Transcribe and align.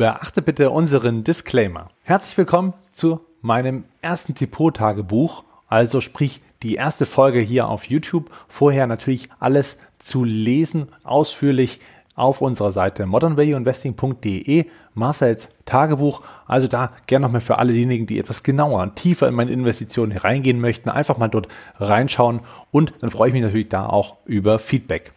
Beachte 0.00 0.40
bitte 0.40 0.70
unseren 0.70 1.24
Disclaimer. 1.24 1.90
Herzlich 2.04 2.38
willkommen 2.38 2.72
zu 2.90 3.20
meinem 3.42 3.84
ersten 4.00 4.32
Depot-Tagebuch, 4.32 5.44
also 5.68 6.00
sprich 6.00 6.40
die 6.62 6.76
erste 6.76 7.04
Folge 7.04 7.40
hier 7.40 7.68
auf 7.68 7.84
YouTube. 7.84 8.30
Vorher 8.48 8.86
natürlich 8.86 9.28
alles 9.40 9.76
zu 9.98 10.24
lesen, 10.24 10.88
ausführlich 11.04 11.80
auf 12.14 12.40
unserer 12.40 12.72
Seite 12.72 13.04
modernvalueinvesting.de, 13.04 14.64
Marcel's 14.94 15.50
Tagebuch. 15.66 16.22
Also 16.46 16.66
da 16.66 16.92
gerne 17.06 17.26
nochmal 17.26 17.42
für 17.42 17.58
alle 17.58 17.74
diejenigen, 17.74 18.06
die 18.06 18.18
etwas 18.18 18.42
genauer 18.42 18.80
und 18.80 18.96
tiefer 18.96 19.28
in 19.28 19.34
meine 19.34 19.52
Investitionen 19.52 20.12
hereingehen 20.12 20.62
möchten, 20.62 20.88
einfach 20.88 21.18
mal 21.18 21.28
dort 21.28 21.48
reinschauen 21.78 22.40
und 22.70 22.94
dann 23.00 23.10
freue 23.10 23.28
ich 23.28 23.34
mich 23.34 23.42
natürlich 23.42 23.68
da 23.68 23.84
auch 23.84 24.16
über 24.24 24.58
Feedback. 24.58 25.12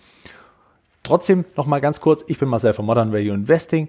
Trotzdem 1.04 1.45
nochmal 1.55 1.80
ganz 1.80 2.02
kurz, 2.02 2.26
ich 2.27 2.38
bin 2.38 2.50
Marcel 2.50 2.73
von 2.73 2.86
Modern 2.86 3.13
Value 3.13 3.34
Investing, 3.34 3.88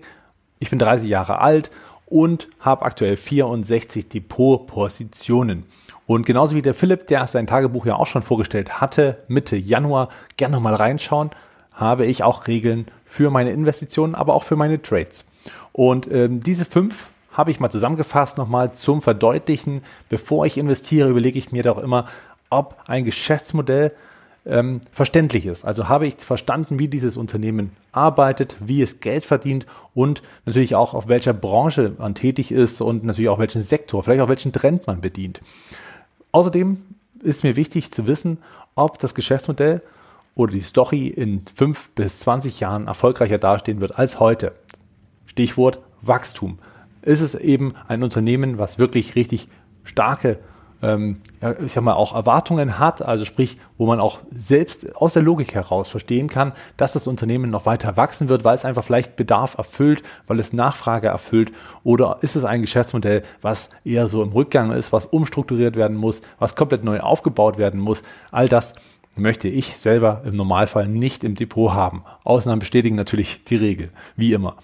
ich 0.65 0.71
bin 0.71 0.79
30 0.79 1.09
Jahre 1.09 1.41
alt 1.41 1.71
und 2.07 2.49
habe 2.59 2.85
aktuell 2.87 3.17
64 3.17 4.09
Depotpositionen. 4.09 5.65
Und 6.07 6.25
genauso 6.25 6.57
wie 6.57 6.63
der 6.63 6.75
Philipp, 6.75 7.07
der 7.07 7.27
sein 7.27 7.47
Tagebuch 7.47 7.85
ja 7.87 7.97
auch 7.97 8.07
schon 8.07 8.23
vorgestellt 8.23 8.81
hatte, 8.81 9.19
Mitte 9.29 9.57
Januar, 9.57 10.09
gerne 10.37 10.57
nochmal 10.57 10.75
reinschauen, 10.75 11.31
habe 11.75 12.07
ich 12.07 12.23
auch 12.23 12.47
Regeln 12.47 12.87
für 13.05 13.31
meine 13.31 13.51
Investitionen, 13.51 14.15
aber 14.15 14.35
auch 14.35 14.45
für 14.45 14.57
meine 14.57 14.81
Trades. 14.81 15.27
Und 15.73 16.11
ähm, 16.11 16.41
diese 16.41 16.65
fünf 16.65 17.11
habe 17.33 17.51
ich 17.51 17.61
mal 17.61 17.71
zusammengefasst 17.71 18.39
nochmal 18.39 18.73
zum 18.73 19.03
Verdeutlichen. 19.03 19.83
Bevor 20.09 20.47
ich 20.47 20.57
investiere, 20.57 21.11
überlege 21.11 21.39
ich 21.39 21.53
mir 21.53 21.63
doch 21.63 21.79
immer, 21.79 22.07
ob 22.49 22.77
ein 22.87 23.05
Geschäftsmodell 23.05 23.93
ähm, 24.47 24.81
verständlich 24.93 25.47
ist. 25.47 25.65
Also 25.65 25.89
habe 25.89 26.07
ich 26.07 26.17
verstanden, 26.17 26.79
wie 26.79 26.89
dieses 26.89 27.17
Unternehmen 27.17 27.71
arbeitet, 27.93 28.57
wie 28.61 28.83
es 28.83 29.01
Geld 29.01 29.25
verdient 29.25 29.67
und 29.95 30.23
natürlich 30.45 30.75
auch 30.75 30.95
auf 30.95 31.09
welcher 31.09 31.33
Branche 31.33 31.93
man 31.99 32.15
tätig 32.15 32.53
ist 32.53 32.81
und 32.81 33.05
natürlich 33.05 33.29
auch 33.29 33.39
welchen 33.39 33.63
Sektor, 33.63 34.03
vielleicht 34.03 34.23
auch 34.23 34.29
welchen 34.29 34.53
Trend 34.53 34.87
man 34.87 35.01
bedient. 35.01 35.41
Außerdem 36.33 36.79
ist 37.23 37.45
mir 37.45 37.57
wichtig 37.57 37.91
zu 37.91 38.07
wissen, 38.07 38.39
ob 38.75 38.99
das 38.99 39.15
Geschäftsmodell 39.15 39.81
oder 40.35 40.53
die 40.53 40.61
Story 40.61 41.07
in 41.07 41.43
fünf 41.55 41.89
bis 41.91 42.21
zwanzig 42.21 42.61
Jahren 42.61 42.89
erfolgreicher 42.89 43.39
dastehen 43.39 43.81
wird 43.81 43.99
als 43.99 44.21
heute. 44.21 44.53
Stichwort 45.27 45.79
Wachstum. 46.03 46.59
Ist 47.03 47.21
es 47.21 47.35
eben 47.35 47.75
ein 47.87 48.03
Unternehmen, 48.03 48.59
was 48.59 48.79
wirklich 48.79 49.15
richtig 49.15 49.49
starke 49.85 50.39
ähm, 50.85 51.21
ich 51.65 51.73
sag 51.73 51.83
mal, 51.83 51.95
auch 51.95 52.15
Erwartungen 52.15 52.79
hat, 52.79 53.01
also 53.01 53.25
sprich, 53.25 53.59
wo 53.79 53.87
man 53.87 54.01
auch 54.01 54.19
selbst 54.37 54.95
aus 54.97 55.15
der 55.15 55.23
Logik 55.23 55.55
heraus 55.55 55.89
verstehen 55.89 56.29
kann, 56.29 56.53
dass 56.77 56.93
das 56.93 57.07
Unternehmen 57.07 57.51
noch 57.51 57.65
weiter 57.65 57.97
wachsen 57.97 58.29
wird, 58.29 58.45
weil 58.45 58.55
es 58.55 58.65
einfach 58.65 58.85
vielleicht 58.85 59.17
Bedarf 59.17 59.57
erfüllt, 59.57 60.03
weil 60.27 60.39
es 60.39 60.53
Nachfrage 60.53 61.09
erfüllt 61.09 61.53
oder 61.83 62.19
ist 62.21 62.37
es 62.37 62.45
ein 62.45 62.61
Geschäftsmodell, 62.61 63.23
was 63.41 63.71
eher 63.85 64.09
so 64.09 64.23
im 64.23 64.33
Rückgang 64.33 64.73
ist, 64.73 64.93
was 64.93 65.07
umstrukturiert 65.07 65.75
werden 65.75 65.97
muss, 65.97 66.21
was 66.39 66.55
komplett 66.55 66.85
neu 66.85 67.01
aufgebaut 67.01 67.57
werden 67.57 67.81
muss, 67.81 68.03
all 68.31 68.49
das 68.49 68.75
möchte 69.17 69.49
ich 69.49 69.77
selber 69.79 70.23
im 70.25 70.37
Normalfall 70.37 70.89
nicht 70.89 71.25
im 71.25 71.35
Depot 71.35 71.73
haben. 71.73 72.05
Ausnahmen 72.25 72.59
bestätigen 72.59 72.97
natürlich 72.97 73.45
die 73.45 73.57
Regel, 73.57 73.91
wie 74.17 74.33
immer. 74.33 74.57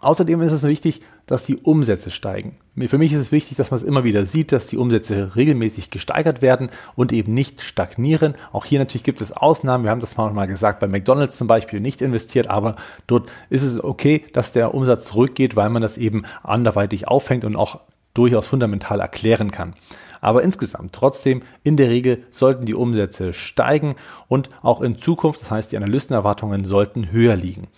Außerdem 0.00 0.40
ist 0.42 0.52
es 0.52 0.62
wichtig, 0.62 1.00
dass 1.26 1.44
die 1.44 1.56
Umsätze 1.56 2.10
steigen. 2.10 2.56
Für 2.86 2.98
mich 2.98 3.12
ist 3.12 3.20
es 3.20 3.32
wichtig, 3.32 3.56
dass 3.56 3.70
man 3.70 3.80
es 3.80 3.86
immer 3.86 4.04
wieder 4.04 4.24
sieht, 4.26 4.52
dass 4.52 4.66
die 4.66 4.76
Umsätze 4.76 5.34
regelmäßig 5.34 5.90
gesteigert 5.90 6.42
werden 6.42 6.70
und 6.94 7.12
eben 7.12 7.34
nicht 7.34 7.62
stagnieren. 7.62 8.34
Auch 8.52 8.64
hier 8.64 8.78
natürlich 8.78 9.04
gibt 9.04 9.20
es 9.20 9.32
Ausnahmen. 9.32 9.84
Wir 9.84 9.90
haben 9.90 10.00
das 10.00 10.16
mal 10.16 10.46
gesagt, 10.46 10.80
bei 10.80 10.86
McDonald's 10.86 11.38
zum 11.38 11.48
Beispiel 11.48 11.80
nicht 11.80 12.02
investiert, 12.02 12.48
aber 12.48 12.76
dort 13.06 13.30
ist 13.50 13.62
es 13.62 13.82
okay, 13.82 14.24
dass 14.32 14.52
der 14.52 14.74
Umsatz 14.74 15.06
zurückgeht, 15.06 15.56
weil 15.56 15.70
man 15.70 15.82
das 15.82 15.96
eben 15.96 16.22
anderweitig 16.42 17.08
auffängt 17.08 17.44
und 17.44 17.56
auch 17.56 17.80
durchaus 18.14 18.46
fundamental 18.46 19.00
erklären 19.00 19.50
kann. 19.50 19.74
Aber 20.20 20.42
insgesamt 20.42 20.92
trotzdem 20.92 21.42
in 21.62 21.76
der 21.76 21.90
Regel 21.90 22.24
sollten 22.30 22.66
die 22.66 22.74
Umsätze 22.74 23.32
steigen 23.32 23.94
und 24.26 24.50
auch 24.62 24.80
in 24.80 24.98
Zukunft, 24.98 25.40
das 25.40 25.50
heißt 25.50 25.72
die 25.72 25.76
Analystenerwartungen 25.76 26.64
sollten 26.64 27.10
höher 27.12 27.36
liegen. 27.36 27.68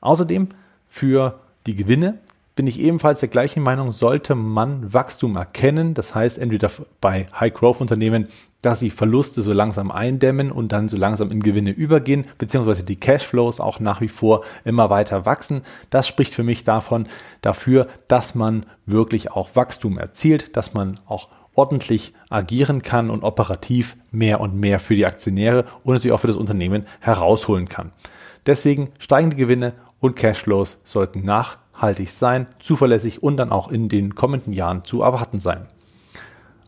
Außerdem 0.00 0.48
für 0.88 1.40
die 1.66 1.74
Gewinne 1.74 2.18
bin 2.56 2.66
ich 2.66 2.80
ebenfalls 2.80 3.20
der 3.20 3.28
gleichen 3.28 3.62
Meinung, 3.62 3.92
sollte 3.92 4.34
man 4.34 4.92
Wachstum 4.92 5.36
erkennen, 5.36 5.92
das 5.92 6.14
heißt 6.14 6.38
entweder 6.38 6.70
bei 7.02 7.26
High-Growth-Unternehmen, 7.38 8.28
dass 8.62 8.80
sie 8.80 8.90
Verluste 8.90 9.42
so 9.42 9.52
langsam 9.52 9.90
eindämmen 9.90 10.50
und 10.50 10.72
dann 10.72 10.88
so 10.88 10.96
langsam 10.96 11.30
in 11.30 11.40
Gewinne 11.40 11.70
übergehen, 11.70 12.24
beziehungsweise 12.38 12.82
die 12.82 12.96
Cashflows 12.96 13.60
auch 13.60 13.78
nach 13.78 14.00
wie 14.00 14.08
vor 14.08 14.42
immer 14.64 14.88
weiter 14.88 15.26
wachsen. 15.26 15.62
Das 15.90 16.08
spricht 16.08 16.34
für 16.34 16.42
mich 16.42 16.64
davon, 16.64 17.06
dafür, 17.42 17.86
dass 18.08 18.34
man 18.34 18.64
wirklich 18.86 19.30
auch 19.30 19.50
Wachstum 19.54 19.98
erzielt, 19.98 20.56
dass 20.56 20.72
man 20.72 20.98
auch 21.06 21.28
ordentlich 21.54 22.14
agieren 22.30 22.80
kann 22.80 23.10
und 23.10 23.22
operativ 23.22 23.96
mehr 24.10 24.40
und 24.40 24.58
mehr 24.58 24.80
für 24.80 24.94
die 24.94 25.06
Aktionäre 25.06 25.66
und 25.84 25.94
natürlich 25.94 26.12
auch 26.12 26.20
für 26.20 26.26
das 26.26 26.36
Unternehmen 26.36 26.86
herausholen 27.00 27.68
kann. 27.68 27.92
Deswegen 28.46 28.90
steigende 28.98 29.36
Gewinne 29.36 29.74
und 30.00 30.16
Cashflows 30.16 30.78
sollten 30.84 31.24
nachhaltig 31.76 32.10
sein, 32.10 32.46
zuverlässig 32.58 33.22
und 33.22 33.36
dann 33.36 33.52
auch 33.52 33.70
in 33.70 33.88
den 33.88 34.14
kommenden 34.14 34.52
Jahren 34.52 34.84
zu 34.84 35.02
erwarten 35.02 35.38
sein. 35.38 35.66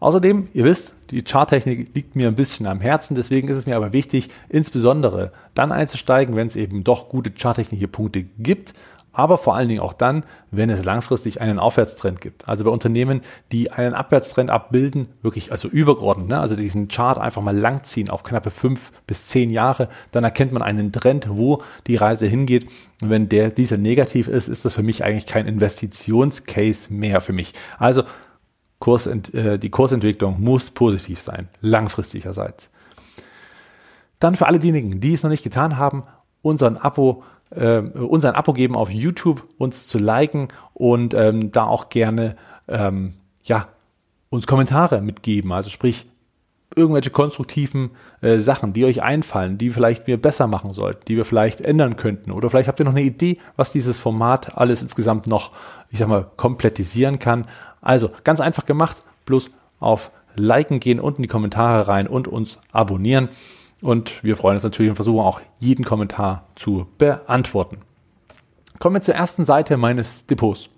Außerdem, 0.00 0.48
ihr 0.52 0.64
wisst, 0.64 0.94
die 1.10 1.22
Charttechnik 1.22 1.92
liegt 1.94 2.14
mir 2.14 2.28
ein 2.28 2.36
bisschen 2.36 2.66
am 2.66 2.80
Herzen, 2.80 3.16
deswegen 3.16 3.48
ist 3.48 3.56
es 3.56 3.66
mir 3.66 3.74
aber 3.74 3.92
wichtig, 3.92 4.30
insbesondere 4.48 5.32
dann 5.54 5.72
einzusteigen, 5.72 6.36
wenn 6.36 6.46
es 6.46 6.54
eben 6.54 6.84
doch 6.84 7.08
gute 7.08 7.32
charttechnische 7.32 7.88
Punkte 7.88 8.22
gibt, 8.22 8.74
aber 9.12 9.38
vor 9.38 9.56
allen 9.56 9.68
Dingen 9.68 9.80
auch 9.80 9.92
dann, 9.92 10.24
wenn 10.50 10.70
es 10.70 10.84
langfristig 10.84 11.40
einen 11.40 11.58
Aufwärtstrend 11.58 12.20
gibt. 12.20 12.48
Also 12.48 12.64
bei 12.64 12.70
Unternehmen, 12.70 13.22
die 13.52 13.72
einen 13.72 13.94
Abwärtstrend 13.94 14.50
abbilden, 14.50 15.08
wirklich 15.22 15.50
also 15.50 15.68
übergeordnet, 15.68 16.28
ne? 16.28 16.40
also 16.40 16.56
diesen 16.56 16.88
Chart 16.88 17.18
einfach 17.18 17.42
mal 17.42 17.56
langziehen 17.56 18.10
auf 18.10 18.22
knappe 18.22 18.50
fünf 18.50 18.92
bis 19.06 19.26
zehn 19.26 19.50
Jahre, 19.50 19.88
dann 20.12 20.24
erkennt 20.24 20.52
man 20.52 20.62
einen 20.62 20.92
Trend, 20.92 21.28
wo 21.30 21.62
die 21.86 21.96
Reise 21.96 22.26
hingeht. 22.26 22.68
Und 23.00 23.10
wenn 23.10 23.28
der, 23.28 23.50
dieser 23.50 23.76
negativ 23.76 24.28
ist, 24.28 24.48
ist 24.48 24.64
das 24.64 24.74
für 24.74 24.82
mich 24.82 25.04
eigentlich 25.04 25.26
kein 25.26 25.46
Investitionscase 25.46 26.92
mehr 26.92 27.20
für 27.20 27.32
mich. 27.32 27.54
Also 27.78 28.04
Kurs, 28.78 29.06
äh, 29.06 29.58
die 29.58 29.70
Kursentwicklung 29.70 30.40
muss 30.40 30.70
positiv 30.70 31.20
sein, 31.20 31.48
langfristigerseits. 31.60 32.70
Dann 34.20 34.34
für 34.34 34.46
alle 34.46 34.58
diejenigen, 34.58 35.00
die 35.00 35.14
es 35.14 35.22
noch 35.22 35.30
nicht 35.30 35.44
getan 35.44 35.78
haben, 35.78 36.04
unseren 36.42 36.76
Abo 36.76 37.24
äh, 37.50 37.78
uns 37.78 38.24
ein 38.24 38.34
Abo 38.34 38.52
geben 38.52 38.76
auf 38.76 38.90
YouTube, 38.90 39.44
uns 39.58 39.86
zu 39.86 39.98
liken 39.98 40.48
und 40.74 41.14
ähm, 41.14 41.52
da 41.52 41.64
auch 41.64 41.88
gerne 41.88 42.36
ähm, 42.68 43.14
ja, 43.42 43.68
uns 44.30 44.46
Kommentare 44.46 45.00
mitgeben. 45.00 45.52
Also 45.52 45.70
sprich, 45.70 46.06
irgendwelche 46.76 47.10
konstruktiven 47.10 47.90
äh, 48.20 48.38
Sachen, 48.38 48.72
die 48.72 48.84
euch 48.84 49.02
einfallen, 49.02 49.58
die 49.58 49.70
vielleicht 49.70 50.06
wir 50.06 50.20
besser 50.20 50.46
machen 50.46 50.72
sollten, 50.72 51.04
die 51.08 51.16
wir 51.16 51.24
vielleicht 51.24 51.60
ändern 51.60 51.96
könnten. 51.96 52.30
Oder 52.30 52.50
vielleicht 52.50 52.68
habt 52.68 52.80
ihr 52.80 52.84
noch 52.84 52.92
eine 52.92 53.02
Idee, 53.02 53.38
was 53.56 53.72
dieses 53.72 53.98
Format 53.98 54.56
alles 54.56 54.82
insgesamt 54.82 55.26
noch, 55.26 55.52
ich 55.90 55.98
sag 55.98 56.08
mal, 56.08 56.26
komplettisieren 56.36 57.18
kann. 57.18 57.46
Also 57.80 58.10
ganz 58.24 58.40
einfach 58.40 58.66
gemacht, 58.66 58.98
bloß 59.26 59.50
auf 59.80 60.10
Liken 60.36 60.78
gehen, 60.80 61.00
unten 61.00 61.22
die 61.22 61.28
Kommentare 61.28 61.88
rein 61.88 62.06
und 62.06 62.28
uns 62.28 62.58
abonnieren. 62.70 63.28
Und 63.80 64.24
wir 64.24 64.36
freuen 64.36 64.56
uns 64.56 64.64
natürlich 64.64 64.90
und 64.90 64.96
versuchen 64.96 65.20
auch 65.20 65.40
jeden 65.58 65.84
Kommentar 65.84 66.46
zu 66.56 66.86
beantworten. 66.98 67.78
Kommen 68.78 68.96
wir 68.96 69.02
zur 69.02 69.14
ersten 69.14 69.44
Seite 69.44 69.76
meines 69.76 70.26
Depots. 70.26 70.70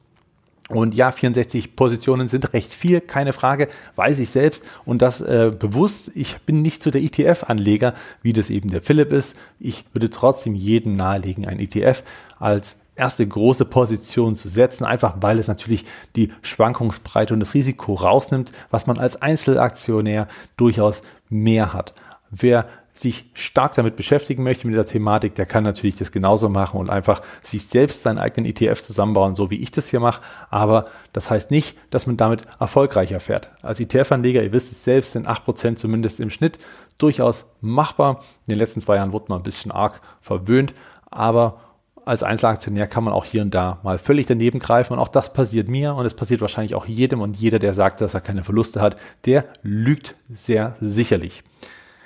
Und 0.71 0.95
ja, 0.95 1.11
64 1.11 1.75
Positionen 1.75 2.29
sind 2.29 2.53
recht 2.53 2.73
viel, 2.73 3.01
keine 3.01 3.33
Frage, 3.33 3.69
weiß 3.97 4.21
ich 4.21 4.31
selbst 4.31 4.63
und 4.85 5.03
das 5.03 5.21
äh, 5.21 5.51
bewusst. 5.57 6.13
Ich 6.15 6.39
bin 6.43 6.63
nicht 6.63 6.83
so 6.83 6.93
der 6.93 7.03
ETF-Anleger, 7.03 7.95
wie 8.23 8.33
das 8.33 8.51
eben 8.51 8.71
der 8.71 8.81
Philipp 8.81 9.11
ist. 9.11 9.37
Ich 9.59 9.85
würde 9.93 10.11
trotzdem 10.11 10.55
jedem 10.55 10.93
nahelegen, 10.93 11.45
ein 11.49 11.59
ETF 11.59 12.05
als 12.39 12.77
erste 12.95 13.27
große 13.27 13.65
Position 13.65 14.37
zu 14.37 14.49
setzen, 14.49 14.85
einfach 14.85 15.17
weil 15.21 15.41
es 15.41 15.49
natürlich 15.49 15.87
die 16.15 16.33
Schwankungsbreite 16.43 17.35
und 17.35 17.41
das 17.41 17.55
Risiko 17.55 17.95
rausnimmt, 17.95 18.53
was 18.71 18.87
man 18.87 18.99
als 18.99 19.21
Einzelaktionär 19.21 20.29
durchaus 20.57 21.03
mehr 21.29 21.73
hat. 21.73 21.95
Wer 22.31 22.69
sich 22.93 23.31
stark 23.35 23.75
damit 23.75 23.97
beschäftigen 23.97 24.43
möchte 24.43 24.67
mit 24.67 24.77
der 24.77 24.85
Thematik, 24.85 25.35
der 25.35 25.47
kann 25.47 25.65
natürlich 25.65 25.97
das 25.97 26.13
genauso 26.13 26.49
machen 26.49 26.79
und 26.79 26.91
einfach 26.91 27.23
sich 27.43 27.67
selbst 27.67 28.03
seinen 28.03 28.19
eigenen 28.19 28.51
ETF 28.51 28.83
zusammenbauen, 28.83 29.35
so 29.35 29.51
wie 29.51 29.61
ich 29.61 29.71
das 29.71 29.89
hier 29.89 30.01
mache. 30.01 30.23
Aber 30.51 30.87
das 31.13 31.31
heißt 31.31 31.51
nicht, 31.51 31.79
dass 31.91 32.07
man 32.07 32.17
damit 32.17 32.43
erfolgreicher 32.59 33.21
fährt. 33.21 33.51
Als 33.63 33.81
ETF-Anleger, 33.81 34.43
ihr 34.43 34.53
wisst 34.53 34.73
es 34.73 34.85
selbst, 34.85 35.13
sind 35.13 35.29
8% 35.29 35.77
zumindest 35.77 36.21
im 36.21 36.31
Schnitt 36.31 36.59
durchaus 36.99 37.47
machbar. 37.61 38.21
In 38.47 38.53
den 38.53 38.59
letzten 38.59 38.81
zwei 38.81 38.97
Jahren 38.97 39.13
wurde 39.13 39.27
man 39.29 39.41
ein 39.41 39.45
bisschen 39.45 39.73
arg 39.73 40.01
verwöhnt, 40.21 40.75
aber 41.11 41.61
als 42.05 42.23
Einzelaktionär 42.23 42.87
kann 42.87 43.05
man 43.05 43.13
auch 43.13 43.25
hier 43.25 43.43
und 43.43 43.55
da 43.55 43.79
mal 43.83 43.99
völlig 43.99 44.27
daneben 44.27 44.59
greifen 44.59 44.95
und 44.95 44.99
auch 44.99 45.09
das 45.09 45.33
passiert 45.33 45.69
mir 45.69 45.95
und 45.95 46.07
es 46.07 46.15
passiert 46.15 46.41
wahrscheinlich 46.41 46.75
auch 46.75 46.87
jedem 46.87 47.21
und 47.21 47.37
jeder, 47.37 47.59
der 47.59 47.75
sagt, 47.75 48.01
dass 48.01 48.15
er 48.15 48.21
keine 48.21 48.43
Verluste 48.43 48.81
hat, 48.81 48.97
der 49.27 49.45
lügt 49.63 50.17
sehr 50.35 50.77
sicherlich. 50.81 51.43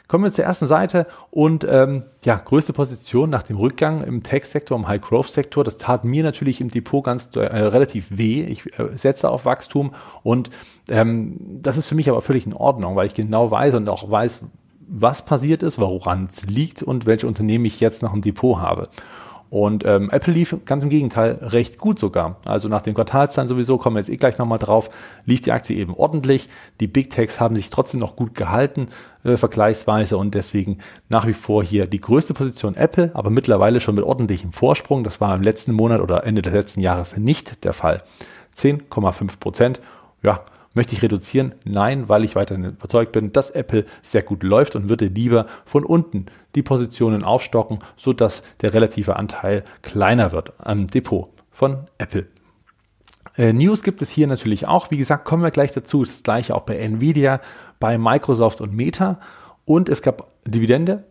Kommen 0.07 0.25
wir 0.25 0.33
zur 0.33 0.45
ersten 0.45 0.67
Seite 0.67 1.07
und 1.31 1.67
ähm, 1.69 2.03
ja, 2.25 2.37
größte 2.37 2.75
Position 2.75 3.31
nach 3.31 3.43
dem 3.43 3.57
Rückgang 3.57 4.03
im 4.03 4.23
Tech-Sektor, 4.23 4.77
im 4.77 4.87
High-Growth-Sektor. 4.87 5.65
Das 5.65 5.79
tat 5.79 6.05
mir 6.05 6.23
natürlich 6.23 6.61
im 6.61 6.69
Depot 6.69 7.03
ganz 7.03 7.31
äh, 7.35 7.41
relativ 7.41 8.09
weh. 8.11 8.43
Ich 8.45 8.79
äh, 8.79 8.97
setze 8.97 9.31
auf 9.31 9.47
Wachstum 9.47 9.95
und 10.23 10.51
ähm, 10.91 11.39
das 11.63 11.79
ist 11.79 11.89
für 11.89 11.95
mich 11.95 12.11
aber 12.11 12.21
völlig 12.21 12.45
in 12.45 12.53
Ordnung, 12.53 12.97
weil 12.97 13.07
ich 13.07 13.15
genau 13.15 13.51
weiß 13.51 13.77
und 13.77 13.89
auch 13.89 14.11
weiß, 14.11 14.43
was 14.87 15.25
passiert 15.25 15.63
ist, 15.63 15.79
woran 15.79 16.29
es 16.31 16.45
liegt 16.45 16.83
und 16.83 17.07
welche 17.07 17.27
Unternehmen 17.27 17.65
ich 17.65 17.81
jetzt 17.81 18.03
noch 18.03 18.13
im 18.13 18.21
Depot 18.21 18.59
habe. 18.59 18.89
Und 19.55 19.85
ähm, 19.85 20.09
Apple 20.11 20.33
lief 20.33 20.57
ganz 20.65 20.83
im 20.83 20.91
Gegenteil 20.91 21.39
recht 21.41 21.79
gut 21.79 22.01
sogar. 22.01 22.39
Also 22.45 22.67
nach 22.69 22.83
dem 22.83 22.93
Quartalszahlen 22.93 23.47
sowieso, 23.47 23.79
kommen 23.79 23.95
wir 23.95 24.01
jetzt 24.01 24.11
eh 24.11 24.17
gleich 24.17 24.37
nochmal 24.37 24.59
drauf, 24.59 24.91
lief 25.27 25.43
die 25.43 25.53
Aktie 25.53 25.77
eben 25.77 25.95
ordentlich. 25.95 26.49
Die 26.81 26.89
Big 26.89 27.11
Techs 27.11 27.39
haben 27.39 27.55
sich 27.55 27.71
trotzdem 27.71 28.01
noch 28.01 28.17
gut 28.17 28.35
gehalten, 28.35 28.89
äh, 29.23 29.37
vergleichsweise. 29.37 30.19
Und 30.19 30.35
deswegen 30.35 30.79
nach 31.09 31.29
wie 31.29 31.35
vor 31.35 31.63
hier 31.63 31.87
die 31.87 32.01
größte 32.01 32.35
Position 32.35 32.75
Apple, 32.75 33.13
aber 33.15 33.31
mittlerweile 33.31 33.79
schon 33.79 33.95
mit 33.95 34.05
ordentlichem 34.05 34.53
Vorsprung. 34.53 35.05
Das 35.05 35.21
war 35.21 35.33
im 35.33 35.43
letzten 35.43 35.71
Monat 35.71 36.01
oder 36.01 36.25
Ende 36.25 36.43
des 36.43 36.53
letzten 36.53 36.81
Jahres 36.81 37.17
nicht 37.17 37.63
der 37.63 37.75
Fall. 37.75 38.03
10,5 38.57 39.39
Prozent. 39.39 39.81
Ja, 40.25 40.41
Möchte 40.77 40.97
ich 40.97 41.03
reduzieren? 41.03 41.55
Nein, 41.65 42.09
weil 42.09 42.25
ich 42.25 42.35
weiterhin 42.35 42.65
überzeugt 42.65 43.13
bin, 43.13 43.31
dass 43.31 43.51
Apple 43.51 43.85
sehr 44.03 44.23
gut 44.23 44.43
läuft 44.43 44.75
und 44.75 44.89
würde 44.89 45.07
lieber 45.07 45.47
von 45.65 45.85
unten 45.85 46.27
die 46.55 46.63
Positionen 46.63 47.23
aufstocken, 47.23 47.79
sodass 47.97 48.43
der 48.61 48.75
relative 48.75 49.17
Anteil 49.17 49.65
kleiner 49.83 50.33
wird 50.33 50.53
am 50.59 50.87
Depot 50.87 51.31
von 51.51 51.87
Apple. 51.99 52.27
Äh, 53.37 53.53
News 53.53 53.83
gibt 53.83 54.03
es 54.03 54.11
hier 54.11 54.27
natürlich 54.27 54.69
auch. 54.69 54.91
Wie 54.91 54.97
gesagt, 54.97 55.25
kommen 55.25 55.43
wir 55.43 55.51
gleich 55.51 55.73
dazu. 55.73 56.05
Das 56.05 56.23
gleiche 56.23 56.55
auch 56.55 56.63
bei 56.63 56.77
Nvidia, 56.77 57.41
bei 57.81 57.99
Microsoft 57.99 58.61
und 58.61 58.75
Meta. 58.75 59.19
Und 59.65 59.89
es 59.89 60.03
gab 60.03 60.29
Dividende 60.45 61.05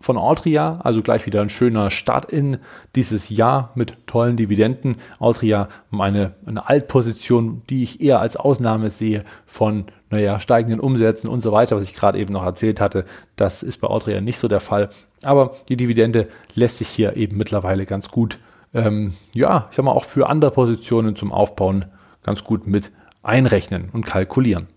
von 0.00 0.16
Altria, 0.16 0.80
also 0.82 1.02
gleich 1.02 1.26
wieder 1.26 1.40
ein 1.40 1.48
schöner 1.48 1.90
Start 1.90 2.26
in 2.26 2.58
dieses 2.94 3.30
Jahr 3.30 3.72
mit 3.74 4.06
tollen 4.06 4.36
Dividenden. 4.36 4.96
Altria 5.18 5.68
meine 5.90 6.34
eine 6.46 6.68
Altposition, 6.68 7.62
die 7.68 7.82
ich 7.82 8.00
eher 8.00 8.20
als 8.20 8.36
Ausnahme 8.36 8.90
sehe 8.90 9.24
von 9.46 9.86
naja, 10.10 10.40
steigenden 10.40 10.80
Umsätzen 10.80 11.28
und 11.28 11.40
so 11.40 11.52
weiter, 11.52 11.76
was 11.76 11.84
ich 11.84 11.94
gerade 11.94 12.18
eben 12.18 12.32
noch 12.32 12.44
erzählt 12.44 12.80
hatte. 12.80 13.04
Das 13.36 13.62
ist 13.62 13.78
bei 13.80 13.88
Altria 13.88 14.20
nicht 14.20 14.38
so 14.38 14.48
der 14.48 14.60
Fall. 14.60 14.90
Aber 15.22 15.56
die 15.68 15.76
Dividende 15.76 16.28
lässt 16.54 16.78
sich 16.78 16.88
hier 16.88 17.16
eben 17.16 17.36
mittlerweile 17.36 17.84
ganz 17.84 18.08
gut, 18.08 18.38
ähm, 18.74 19.14
ja, 19.32 19.66
ich 19.70 19.76
sag 19.76 19.84
mal, 19.84 19.92
auch 19.92 20.04
für 20.04 20.28
andere 20.28 20.50
Positionen 20.50 21.16
zum 21.16 21.32
Aufbauen 21.32 21.86
ganz 22.22 22.44
gut 22.44 22.66
mit 22.66 22.92
einrechnen 23.22 23.90
und 23.92 24.06
kalkulieren. 24.06 24.68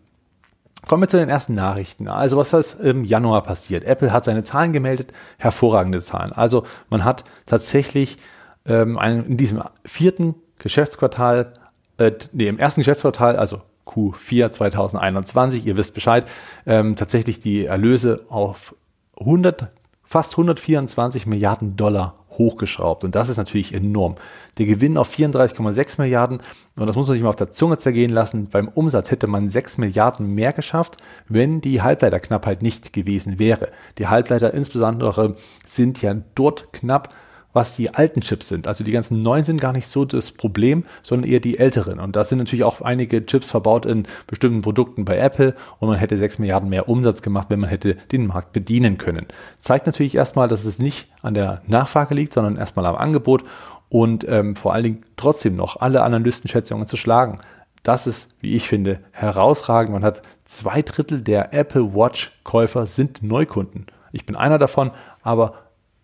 Kommen 0.88 1.04
wir 1.04 1.08
zu 1.08 1.18
den 1.18 1.30
ersten 1.30 1.54
Nachrichten. 1.54 2.08
Also 2.08 2.38
was 2.38 2.54
ist 2.54 2.80
im 2.80 3.04
Januar 3.04 3.44
passiert? 3.44 3.84
Apple 3.84 4.12
hat 4.12 4.26
seine 4.26 4.44
Zahlen 4.44 4.74
gemeldet, 4.74 5.14
hervorragende 5.38 6.02
Zahlen. 6.02 6.34
Also 6.34 6.66
man 6.90 7.04
hat 7.04 7.24
tatsächlich 7.46 8.18
ähm, 8.66 8.98
einen, 8.98 9.26
in 9.26 9.38
diesem 9.38 9.64
vierten 9.86 10.36
Geschäftsquartal, 10.58 11.54
äh, 11.98 12.12
nee, 12.34 12.48
im 12.48 12.60
ersten 12.60 12.82
Geschäftsquartal, 12.82 13.36
also 13.36 13.62
Q4 13.86 14.52
2021, 14.52 15.66
ihr 15.66 15.78
wisst 15.78 15.94
Bescheid, 15.94 16.30
ähm, 16.66 16.96
tatsächlich 16.96 17.40
die 17.40 17.66
Erlöse 17.66 18.26
auf 18.30 18.76
100, 19.20 19.68
fast 20.12 20.34
124 20.34 21.26
Milliarden 21.26 21.78
Dollar 21.78 22.16
hochgeschraubt. 22.32 23.06
Und 23.06 23.16
das 23.16 23.30
ist 23.30 23.38
natürlich 23.38 23.74
enorm. 23.74 24.16
Der 24.58 24.66
Gewinn 24.66 24.98
auf 24.98 25.10
34,6 25.10 26.02
Milliarden, 26.02 26.42
und 26.76 26.86
das 26.86 26.98
muss 26.98 27.08
man 27.08 27.16
sich 27.16 27.24
mal 27.24 27.30
auf 27.30 27.38
der 27.38 27.54
Zunge 27.54 27.78
zergehen 27.78 28.12
lassen, 28.12 28.48
beim 28.48 28.68
Umsatz 28.68 29.10
hätte 29.10 29.28
man 29.28 29.50
6 29.50 29.78
Milliarden 29.78 30.28
mehr 30.36 30.52
geschafft, 30.52 30.98
wenn 31.30 31.62
die 31.62 31.82
Halbleiterknappheit 31.82 32.62
nicht 32.62 32.92
gewesen 32.92 33.40
wäre. 33.40 33.70
Die 34.00 34.08
Halbleiter 34.08 34.54
insbesondere 34.54 35.38
sind 35.66 36.02
ja 36.02 36.14
dort 36.36 36.74
knapp, 36.74 37.16
was 37.54 37.76
die 37.76 37.94
alten 37.94 38.22
Chips 38.22 38.48
sind. 38.48 38.68
Also 38.68 38.84
die 38.84 38.92
ganzen 38.92 39.22
neuen 39.22 39.44
sind 39.44 39.60
gar 39.60 39.74
nicht 39.74 39.88
so 39.88 40.06
das 40.06 40.32
Problem, 40.32 40.86
sondern 41.04 41.30
eher 41.30 41.40
die 41.40 41.60
älteren. 41.60 42.00
Und 42.00 42.16
da 42.16 42.24
sind 42.24 42.38
natürlich 42.38 42.64
auch 42.64 42.82
einige 42.82 43.26
Chips 43.26 43.50
verbaut 43.50 43.86
in 43.86 44.08
bestimmten 44.28 44.62
Produkten 44.62 45.06
bei 45.06 45.18
Apple 45.18 45.56
und 45.80 45.90
man 45.90 45.98
hätte 45.98 46.18
6 46.18 46.40
Milliarden 46.40 46.70
mehr 46.70 46.90
Umsatz 46.90 47.22
gemacht, 47.22 47.50
wenn 47.50 47.60
man 47.60 47.70
hätte 47.70 47.96
den 48.12 48.28
Markt 48.28 48.54
bedienen 48.54 48.98
können. 48.98 49.28
Zeigt 49.60 49.86
natürlich 49.86 50.16
erstmal, 50.16 50.48
dass 50.48 50.66
es 50.66 50.80
nicht 50.80 51.08
an 51.22 51.34
der 51.34 51.62
Nachfrage 51.68 52.16
liegt, 52.16 52.34
sondern 52.34 52.58
erstmal 52.58 52.86
am 52.86 52.96
Angebot 52.96 53.44
und 53.90 54.26
ähm, 54.28 54.56
vor 54.56 54.74
allen 54.74 54.84
Dingen 54.84 55.06
trotzdem 55.18 55.56
noch 55.56 55.80
alle 55.82 56.04
Analystenschätzungen 56.04 56.88
zu 56.88 56.96
schlagen. 56.96 57.40
Das 57.84 58.08
ist, 58.08 58.36
wie 58.40 58.56
ich 58.56 58.68
finde, 58.68 59.00
herausragend. 59.12 59.92
Man 59.92 60.04
hat 60.04 60.22
zwei 60.46 60.82
Drittel 60.82 61.22
der 61.22 61.54
Apple 61.54 61.96
Watch 61.96 62.32
Käufer 62.44 62.86
sind 62.86 63.24
Neukunden. 63.24 63.88
Ich 64.12 64.26
bin 64.26 64.36
einer 64.36 64.60
davon, 64.60 64.92
aber 65.24 65.56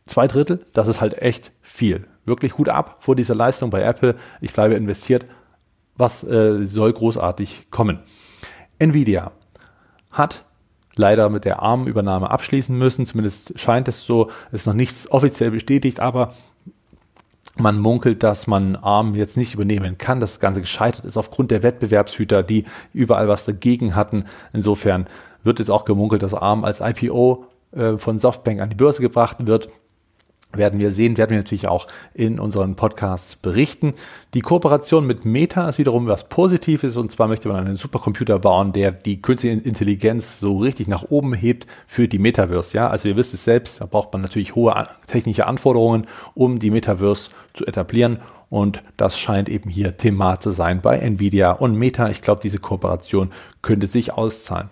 zwei 0.08 0.28
Drittel, 0.28 0.66
das 0.74 0.88
ist 0.88 1.02
halt 1.02 1.22
echt 1.22 1.52
viel. 1.62 2.08
Wirklich 2.26 2.58
Hut 2.58 2.70
ab 2.70 2.98
vor 3.00 3.16
dieser 3.16 3.36
Leistung 3.36 3.70
bei 3.70 3.82
Apple. 3.82 4.16
Ich 4.42 4.54
bleibe 4.54 4.76
investiert. 4.76 5.26
Was 5.96 6.24
äh, 6.24 6.66
soll 6.66 6.94
großartig 6.94 7.68
kommen? 7.72 8.00
Nvidia 8.80 9.32
hat 10.12 10.44
leider 10.96 11.30
mit 11.30 11.46
der 11.46 11.62
ARM-Übernahme 11.62 12.30
abschließen 12.30 12.78
müssen. 12.78 13.06
Zumindest 13.06 13.60
scheint 13.60 13.88
es 13.88 14.06
so. 14.06 14.30
Es 14.52 14.62
ist 14.62 14.68
noch 14.68 14.74
nichts 14.74 15.10
offiziell 15.10 15.52
bestätigt, 15.52 16.00
aber 16.00 16.34
man 17.56 17.80
munkelt, 17.80 18.24
dass 18.24 18.46
man 18.46 18.76
ARM 18.76 19.16
jetzt 19.16 19.38
nicht 19.38 19.54
übernehmen 19.54 19.98
kann. 19.98 20.20
Das 20.20 20.40
Ganze 20.40 20.62
gescheitert 20.62 21.06
ist 21.06 21.18
aufgrund 21.18 21.50
der 21.50 21.64
Wettbewerbshüter, 21.64 22.44
die 22.44 22.66
überall 22.94 23.28
was 23.28 23.46
dagegen 23.46 23.96
hatten. 23.96 24.26
Insofern 24.54 25.08
wird 25.44 25.60
jetzt 25.60 25.72
auch 25.72 25.86
gemunkelt, 25.86 26.24
dass 26.24 26.34
ARM 26.34 26.64
als 26.66 26.82
IPO 26.82 27.46
äh, 27.72 27.98
von 27.98 28.20
Softbank 28.20 28.62
an 28.62 28.70
die 28.70 28.76
Börse 28.76 29.02
gebracht 29.02 29.48
wird 29.48 29.70
werden 30.54 30.80
wir 30.80 30.92
sehen, 30.92 31.18
werden 31.18 31.32
wir 31.32 31.38
natürlich 31.38 31.68
auch 31.68 31.88
in 32.14 32.40
unseren 32.40 32.76
Podcasts 32.76 33.36
berichten. 33.36 33.94
Die 34.34 34.42
Kooperation 34.42 35.06
mit 35.06 35.26
Meta 35.26 35.68
ist 35.68 35.78
wiederum 35.78 36.08
was 36.08 36.30
Positives 36.30 36.96
und 36.98 37.12
zwar 37.12 37.28
möchte 37.28 37.50
man 37.50 37.66
einen 37.66 37.76
Supercomputer 37.76 38.40
bauen, 38.40 38.72
der 38.72 38.92
die 38.92 39.22
künstliche 39.22 39.60
Intelligenz 39.60 40.40
so 40.40 40.58
richtig 40.58 40.88
nach 40.88 41.04
oben 41.10 41.34
hebt 41.34 41.68
für 41.86 42.08
die 42.08 42.20
Metaverse. 42.20 42.76
Ja, 42.76 42.90
also 42.90 43.10
ihr 43.10 43.16
wisst 43.16 43.34
es 43.34 43.44
selbst, 43.44 43.82
da 43.82 43.86
braucht 43.86 44.14
man 44.14 44.22
natürlich 44.22 44.56
hohe 44.56 44.88
technische 45.08 45.48
Anforderungen, 45.48 46.08
um 46.34 46.60
die 46.60 46.72
Metaverse 46.72 47.30
zu 47.54 47.66
etablieren 47.66 48.20
und 48.50 48.82
das 48.96 49.20
scheint 49.20 49.50
eben 49.50 49.70
hier 49.70 49.98
Thema 49.98 50.40
zu 50.40 50.52
sein 50.52 50.82
bei 50.82 50.98
Nvidia 50.98 51.52
und 51.52 51.76
Meta. 51.76 52.10
Ich 52.10 52.22
glaube, 52.22 52.42
diese 52.42 52.60
Kooperation 52.60 53.32
könnte 53.62 53.88
sich 53.88 54.14
auszahlen. 54.14 54.70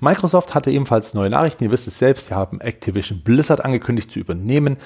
Microsoft 0.00 0.54
hatte 0.54 0.70
ebenfalls 0.70 1.14
neue 1.14 1.30
Nachrichten. 1.30 1.64
Ihr 1.64 1.70
wisst 1.70 1.86
es 1.86 1.98
selbst, 1.98 2.28
sie 2.28 2.34
haben 2.34 2.60
Activision 2.60 3.22
Blizzard 3.22 3.64
angekündigt 3.64 4.10
zu 4.10 4.20
übernehmen. 4.20 4.76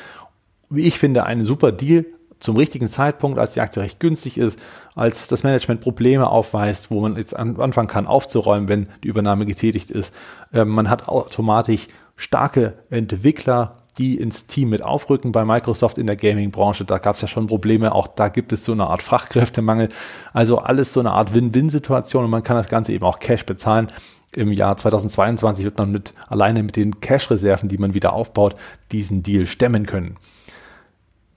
Wie 0.71 0.83
ich 0.83 0.99
finde, 0.99 1.25
ein 1.25 1.45
super 1.45 1.73
Deal 1.73 2.05
zum 2.39 2.57
richtigen 2.57 2.89
Zeitpunkt, 2.89 3.39
als 3.39 3.55
die 3.55 3.61
Aktie 3.61 3.83
recht 3.83 3.99
günstig 3.99 4.37
ist, 4.37 4.61
als 4.95 5.29
das 5.29 5.43
Management 5.43 5.81
Probleme 5.81 6.29
aufweist, 6.29 6.91
wo 6.91 7.01
man 7.01 7.17
jetzt 7.17 7.35
anfangen 7.35 7.89
kann 7.89 8.07
aufzuräumen, 8.07 8.69
wenn 8.69 8.89
die 9.03 9.09
Übernahme 9.09 9.47
getätigt 9.47 9.91
ist. 9.91 10.15
Ähm, 10.53 10.69
man 10.69 10.91
hat 10.91 11.09
automatisch 11.09 11.89
starke 12.17 12.75
Entwickler, 12.91 13.79
die 13.99 14.17
ins 14.17 14.47
Team 14.47 14.69
mit 14.69 14.85
aufrücken 14.85 15.33
bei 15.33 15.47
Microsoft 15.47 15.97
in 15.97 16.07
der 16.07 16.17
Gaming-Branche. 16.17 16.85
Da 16.85 16.99
gab 16.99 17.15
es 17.15 17.23
ja 17.23 17.29
schon 17.29 17.47
Probleme. 17.47 17.93
Auch 17.93 18.07
da 18.09 18.29
gibt 18.29 18.53
es 18.53 18.65
so 18.65 18.73
eine 18.73 18.87
Art 18.89 19.03
Fachkräftemangel. 19.03 19.89
Also 20.35 20.59
alles 20.59 20.93
so 20.93 21.01
eine 21.01 21.13
Art 21.13 21.33
Win-Win-Situation 21.33 22.25
und 22.25 22.31
man 22.31 22.43
kann 22.43 22.57
das 22.57 22.69
Ganze 22.69 22.93
eben 22.93 23.05
auch 23.05 23.19
Cash 23.19 23.47
bezahlen 23.47 23.89
im 24.37 24.53
Jahr 24.53 24.77
2022 24.77 25.65
wird 25.65 25.79
man 25.79 25.91
mit 25.91 26.13
alleine 26.29 26.63
mit 26.63 26.77
den 26.77 27.01
Cash-Reserven, 27.01 27.69
die 27.69 27.79
man 27.79 27.95
wieder 27.95 28.13
aufbaut, 28.13 28.55
diesen 28.93 29.23
Deal 29.23 29.47
stemmen 29.47 29.87
können. 29.87 30.17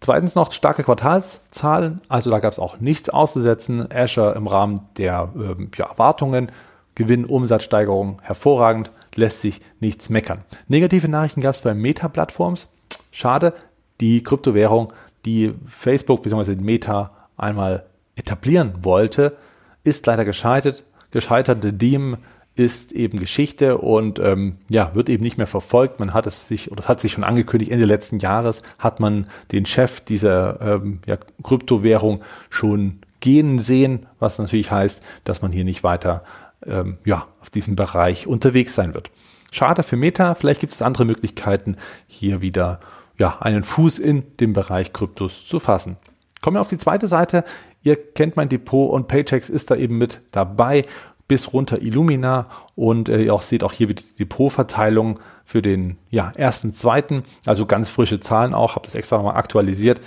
Zweitens 0.10 0.34
noch 0.34 0.52
starke 0.54 0.84
Quartalszahlen, 0.84 2.02
also 2.10 2.32
da 2.32 2.40
gab 2.40 2.52
es 2.52 2.58
auch 2.58 2.80
nichts 2.80 3.12
auszusetzen. 3.12 3.88
Azure 3.94 4.34
im 4.34 4.48
Rahmen 4.48 4.82
der 4.98 5.30
ähm, 5.36 5.70
ja, 5.78 5.86
Erwartungen, 5.86 6.52
Gewinn, 6.96 7.26
Umsatzsteigerung 7.26 8.20
hervorragend, 8.24 8.90
lässt 9.14 9.42
sich 9.42 9.62
nichts 9.80 10.10
meckern. 10.10 10.40
Negative 10.68 11.08
Nachrichten 11.08 11.42
gab 11.42 11.54
es 11.54 11.62
bei 11.62 11.76
Meta-Plattforms. 11.76 12.66
Schade, 13.12 13.54
die 14.02 14.24
Kryptowährung, 14.24 14.94
die 15.26 15.54
Facebook 15.68 16.24
bzw. 16.24 16.56
Meta 16.56 17.12
einmal 17.38 17.86
etablieren 18.16 18.74
wollte, 18.82 19.38
ist 19.84 20.08
leider 20.08 20.26
gescheitert. 20.26 20.86
Gescheiterte 21.12 21.72
Diem 21.72 22.18
ist 22.60 22.92
eben 22.92 23.20
Geschichte 23.20 23.78
und 23.78 24.20
ähm, 24.20 24.58
ja, 24.68 24.94
wird 24.94 25.08
eben 25.08 25.24
nicht 25.24 25.38
mehr 25.38 25.48
verfolgt. 25.48 26.02
Man 26.02 26.14
hat 26.14 26.28
es 26.28 26.50
sich, 26.50 26.70
oder 26.70 26.82
es 26.82 26.90
hat 26.90 27.00
sich 27.00 27.14
schon 27.14 27.24
angekündigt, 27.24 27.72
Ende 27.72 27.86
letzten 27.86 28.20
Jahres 28.20 28.62
hat 28.78 29.00
man 29.00 29.30
den 29.54 29.66
Chef 29.66 30.02
dieser 30.02 30.60
ähm, 30.60 31.00
ja, 31.06 31.18
Kryptowährung 31.42 32.22
schon 32.50 33.00
gehen 33.22 33.60
sehen, 33.60 34.08
was 34.20 34.40
natürlich 34.40 34.72
heißt, 34.72 35.02
dass 35.24 35.42
man 35.42 35.54
hier 35.54 35.64
nicht 35.64 35.84
weiter 35.84 36.24
ähm, 36.66 36.98
ja, 37.06 37.28
auf 37.40 37.50
diesem 37.50 37.78
Bereich 37.78 38.28
unterwegs 38.28 38.76
sein 38.76 38.94
wird. 38.94 39.10
Schade 39.52 39.82
für 39.82 39.96
Meta, 39.96 40.36
vielleicht 40.36 40.60
gibt 40.60 40.74
es 40.74 40.82
andere 40.82 41.06
Möglichkeiten, 41.06 41.78
hier 42.08 42.42
wieder 42.42 42.82
ja, 43.18 43.38
einen 43.40 43.64
Fuß 43.64 44.00
in 44.00 44.24
dem 44.42 44.52
Bereich 44.52 44.92
Kryptos 44.92 45.48
zu 45.48 45.60
fassen. 45.60 45.96
Kommen 46.42 46.58
wir 46.58 46.62
auf 46.62 46.68
die 46.68 46.78
zweite 46.78 47.08
Seite. 47.08 47.46
Ihr 47.84 47.96
kennt 47.96 48.36
mein 48.36 48.50
Depot 48.50 48.92
und 48.92 49.08
Paychecks 49.08 49.50
ist 49.50 49.72
da 49.72 49.76
eben 49.76 49.98
mit 49.98 50.22
dabei 50.32 50.86
bis 51.30 51.54
runter 51.54 51.82
Illumina 51.82 52.48
und 52.76 53.08
äh, 53.08 53.22
ihr 53.22 53.34
auch 53.34 53.44
seht 53.44 53.64
auch 53.64 53.72
hier 53.72 53.88
wieder 53.88 54.02
die 54.02 54.26
Depotverteilung 54.26 55.20
für 55.46 55.62
den 55.62 55.98
ja, 56.10 56.34
ersten, 56.36 56.74
zweiten, 56.74 57.24
also 57.46 57.66
ganz 57.66 57.88
frische 57.88 58.20
Zahlen 58.20 58.54
auch, 58.54 58.76
habe 58.76 58.86
das 58.86 58.96
extra 58.96 59.18
nochmal 59.18 59.38
aktualisiert, 59.38 60.02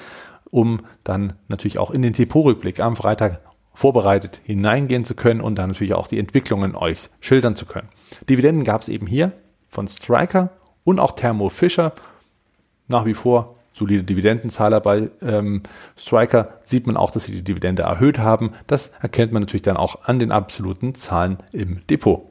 um 0.50 0.80
dann 1.04 1.34
natürlich 1.48 1.78
auch 1.78 1.92
in 1.92 2.02
den 2.02 2.12
Depotrückblick 2.12 2.80
am 2.80 2.96
Freitag 2.96 3.40
vorbereitet 3.72 4.40
hineingehen 4.44 5.04
zu 5.04 5.14
können 5.14 5.40
und 5.40 5.54
dann 5.54 5.70
natürlich 5.70 5.94
auch 5.94 6.08
die 6.08 6.18
Entwicklungen 6.18 6.74
euch 6.74 7.08
schildern 7.20 7.56
zu 7.56 7.64
können. 7.64 7.88
Dividenden 8.28 8.64
gab 8.64 8.82
es 8.82 8.88
eben 8.88 9.06
hier 9.06 9.32
von 9.68 9.88
Striker 9.88 10.50
und 10.84 10.98
auch 10.98 11.12
Thermo 11.12 11.48
Fisher. 11.48 11.92
Nach 12.88 13.06
wie 13.06 13.14
vor 13.14 13.56
solide 13.72 14.02
Dividendenzahler 14.02 14.80
bei 14.80 15.10
ähm, 15.22 15.62
Striker 15.96 16.54
sieht 16.64 16.86
man 16.86 16.96
auch, 16.96 17.10
dass 17.10 17.24
sie 17.24 17.32
die 17.32 17.42
Dividende 17.42 17.82
erhöht 17.82 18.18
haben. 18.18 18.52
Das 18.66 18.92
erkennt 19.00 19.32
man 19.32 19.42
natürlich 19.42 19.62
dann 19.62 19.76
auch 19.76 20.04
an 20.04 20.18
den 20.18 20.32
absoluten 20.32 20.94
Zahlen 20.94 21.38
im 21.52 21.80
Depot. 21.88 22.22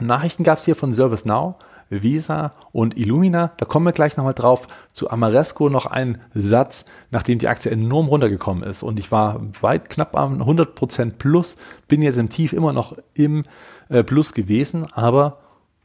Nachrichten 0.00 0.44
gab 0.44 0.58
es 0.58 0.64
hier 0.64 0.76
von 0.76 0.92
ServiceNow, 0.92 1.56
Visa 1.90 2.52
und 2.72 2.96
Illumina. 2.96 3.52
Da 3.56 3.64
kommen 3.64 3.86
wir 3.86 3.92
gleich 3.92 4.16
nochmal 4.16 4.34
drauf. 4.34 4.66
Zu 4.92 5.10
Amaresco 5.10 5.68
noch 5.68 5.86
ein 5.86 6.20
Satz, 6.34 6.84
nachdem 7.10 7.38
die 7.38 7.48
Aktie 7.48 7.70
enorm 7.70 8.08
runtergekommen 8.08 8.62
ist. 8.62 8.82
Und 8.82 8.98
ich 8.98 9.10
war 9.10 9.40
weit 9.60 9.88
knapp 9.88 10.16
am 10.16 10.42
100% 10.42 11.12
plus, 11.18 11.56
bin 11.88 12.02
jetzt 12.02 12.18
im 12.18 12.28
Tief 12.28 12.52
immer 12.52 12.72
noch 12.72 12.96
im 13.14 13.44
äh, 13.88 14.02
Plus 14.02 14.34
gewesen. 14.34 14.86
Aber 14.92 15.38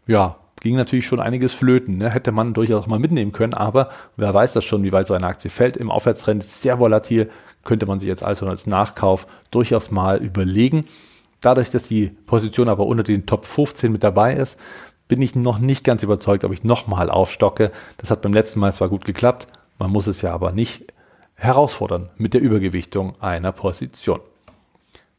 ja, 0.05 0.35
ging 0.63 0.75
natürlich 0.75 1.05
schon 1.05 1.19
einiges 1.19 1.53
flöten. 1.53 1.97
Ne? 1.97 2.09
Hätte 2.09 2.31
man 2.31 2.53
durchaus 2.53 2.87
mal 2.87 2.97
mitnehmen 2.97 3.33
können, 3.33 3.53
aber 3.53 3.89
wer 4.15 4.33
weiß 4.33 4.53
das 4.53 4.63
schon, 4.63 4.83
wie 4.83 4.91
weit 4.91 5.05
so 5.05 5.13
eine 5.13 5.27
Aktie 5.27 5.51
fällt. 5.51 5.77
Im 5.77 5.91
Aufwärtstrend 5.91 6.41
ist 6.41 6.61
sehr 6.61 6.79
volatil, 6.79 7.29
könnte 7.63 7.85
man 7.85 7.99
sich 7.99 8.07
jetzt 8.07 8.23
also 8.23 8.47
als 8.47 8.65
Nachkauf 8.65 9.27
durchaus 9.51 9.91
mal 9.91 10.17
überlegen. 10.17 10.85
Dadurch, 11.41 11.69
dass 11.69 11.83
die 11.83 12.07
Position 12.07 12.69
aber 12.69 12.87
unter 12.87 13.03
den 13.03 13.25
Top 13.25 13.45
15 13.45 13.91
mit 13.91 14.03
dabei 14.03 14.33
ist, 14.33 14.57
bin 15.09 15.21
ich 15.21 15.35
noch 15.35 15.59
nicht 15.59 15.83
ganz 15.83 16.01
überzeugt, 16.01 16.45
ob 16.45 16.53
ich 16.53 16.63
nochmal 16.63 17.09
aufstocke. 17.09 17.71
Das 17.97 18.09
hat 18.09 18.21
beim 18.21 18.33
letzten 18.33 18.59
Mal 18.59 18.73
zwar 18.73 18.89
gut 18.89 19.05
geklappt, 19.05 19.47
man 19.77 19.91
muss 19.91 20.07
es 20.07 20.21
ja 20.21 20.33
aber 20.33 20.53
nicht 20.53 20.93
herausfordern 21.35 22.09
mit 22.15 22.33
der 22.33 22.41
Übergewichtung 22.41 23.21
einer 23.21 23.51
Position. 23.51 24.21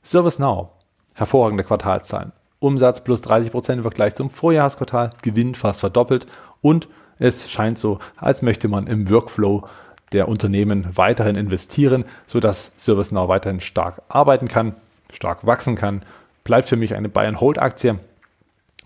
ServiceNow, 0.03 0.69
hervorragende 1.13 1.65
Quartalzahlen. 1.65 2.33
Umsatz 2.65 3.03
plus 3.03 3.21
30 3.21 3.53
Prozent 3.53 3.77
im 3.79 3.83
Vergleich 3.83 4.15
zum 4.15 4.31
Vorjahresquartal, 4.31 5.11
Gewinn 5.23 5.55
fast 5.55 5.81
verdoppelt 5.81 6.27
und 6.61 6.89
es 7.19 7.51
scheint 7.51 7.79
so, 7.79 7.99
als 8.17 8.43
möchte 8.43 8.69
man 8.69 8.87
im 8.87 9.11
Workflow 9.11 9.69
der 10.13 10.29
Unternehmen 10.29 10.89
weiterhin 10.95 11.37
investieren, 11.37 12.05
sodass 12.27 12.71
ServiceNow 12.77 13.29
weiterhin 13.29 13.61
stark 13.61 14.03
arbeiten 14.09 14.49
kann, 14.49 14.75
stark 15.13 15.47
wachsen 15.47 15.77
kann. 15.77 16.03
Bleibt 16.43 16.69
für 16.69 16.77
mich 16.77 16.95
eine 16.95 17.09
Buy-and-Hold-Aktie, 17.09 17.99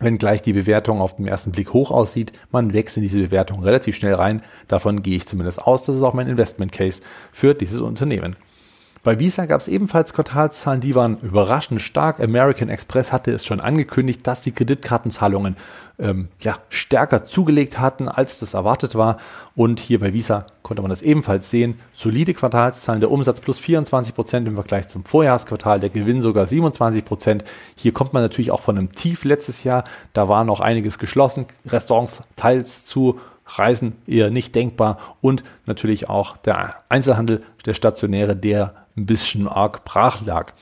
wenngleich 0.01 0.43
die 0.43 0.53
Bewertung 0.53 1.01
auf 1.01 1.17
den 1.17 1.27
ersten 1.27 1.53
Blick 1.53 1.73
hoch 1.73 1.91
aussieht. 1.91 2.33
Man 2.51 2.73
wächst 2.73 2.97
in 2.97 3.03
diese 3.03 3.21
Bewertung 3.21 3.63
relativ 3.63 3.97
schnell 3.97 4.15
rein. 4.15 4.43
Davon 4.69 5.03
gehe 5.03 5.17
ich 5.17 5.27
zumindest 5.27 5.63
aus. 5.63 5.85
Das 5.85 5.97
ist 5.97 6.03
auch 6.03 6.15
mein 6.15 6.29
Investment 6.29 6.73
Case 6.73 7.01
für 7.33 7.55
dieses 7.55 7.81
Unternehmen. 7.81 8.37
Bei 9.03 9.19
Visa 9.19 9.47
gab 9.47 9.61
es 9.61 9.69
ebenfalls 9.69 10.13
Quartalszahlen, 10.13 10.81
die 10.81 10.95
waren 10.95 11.19
überraschend 11.21 11.81
stark. 11.81 12.21
American 12.21 12.69
Express 12.69 13.13
hatte 13.13 13.33
es 13.33 13.47
schon 13.47 13.61
angekündigt, 13.61 14.27
dass 14.27 14.43
die 14.43 14.53
Kreditkartenzahlungen 14.53 15.57
ähm, 15.99 16.29
ja, 16.41 16.57
stärker 16.69 17.25
zugelegt 17.25 17.79
hatten, 17.79 18.09
als 18.09 18.41
das 18.41 18.55
erwartet 18.55 18.95
war. 18.95 19.19
Und 19.55 19.81
hier 19.81 20.01
bei 20.01 20.13
Visa 20.13 20.47
konnte 20.63 20.83
man 20.83 20.91
das 20.91 21.03
ebenfalls 21.03 21.49
sehen. 21.51 21.81
Solide 21.93 22.35
Quartalszahlen, 22.35 23.01
der 23.01 23.11
Umsatz 23.11 23.41
plus 23.41 23.59
24 23.59 24.15
Prozent 24.15 24.49
im 24.49 24.55
Vergleich 24.55 24.89
zum 24.89 25.05
Vorjahresquartal, 25.05 25.81
der 25.81 25.91
Gewinn 25.91 26.21
sogar 26.21 26.47
27 26.47 27.05
Prozent. 27.05 27.45
Hier 27.77 27.93
kommt 27.93 28.13
man 28.13 28.23
natürlich 28.23 28.51
auch 28.51 28.61
von 28.61 28.77
einem 28.77 28.93
Tief 28.93 29.25
letztes 29.25 29.65
Jahr. 29.65 29.85
Da 30.13 30.29
war 30.29 30.45
noch 30.45 30.61
einiges 30.61 30.99
geschlossen, 30.99 31.47
Restaurants 31.67 32.23
teils 32.37 32.85
zu, 32.85 33.21
Reisen 33.57 33.97
eher 34.07 34.31
nicht 34.31 34.55
denkbar 34.55 34.99
und 35.21 35.43
natürlich 35.67 36.09
auch 36.09 36.37
der 36.37 36.77
Einzelhandel, 36.89 37.43
der 37.65 37.75
stationäre, 37.75 38.37
der 38.37 38.75
ein 38.99 39.07
bisschen 39.07 39.49
arg 39.49 39.85
brach 39.85 40.25
lag. 40.25 40.53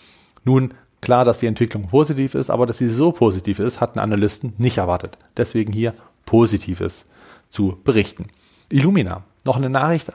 Nun, 0.45 0.75
klar, 1.00 1.25
dass 1.25 1.38
die 1.38 1.47
Entwicklung 1.47 1.88
positiv 1.88 2.35
ist, 2.35 2.50
aber 2.50 2.66
dass 2.66 2.78
sie 2.78 2.88
so 2.88 3.12
positiv 3.12 3.59
ist, 3.59 3.81
hatten 3.81 3.99
Analysten 3.99 4.55
nicht 4.59 4.78
erwartet. 4.78 5.19
Deswegen 5.37 5.73
hier 5.73 5.95
Positives 6.25 7.07
zu 7.50 7.78
berichten. 7.85 8.26
Illumina, 8.69 9.23
noch 9.45 9.57
eine 9.57 9.71
Nachricht. 9.71 10.11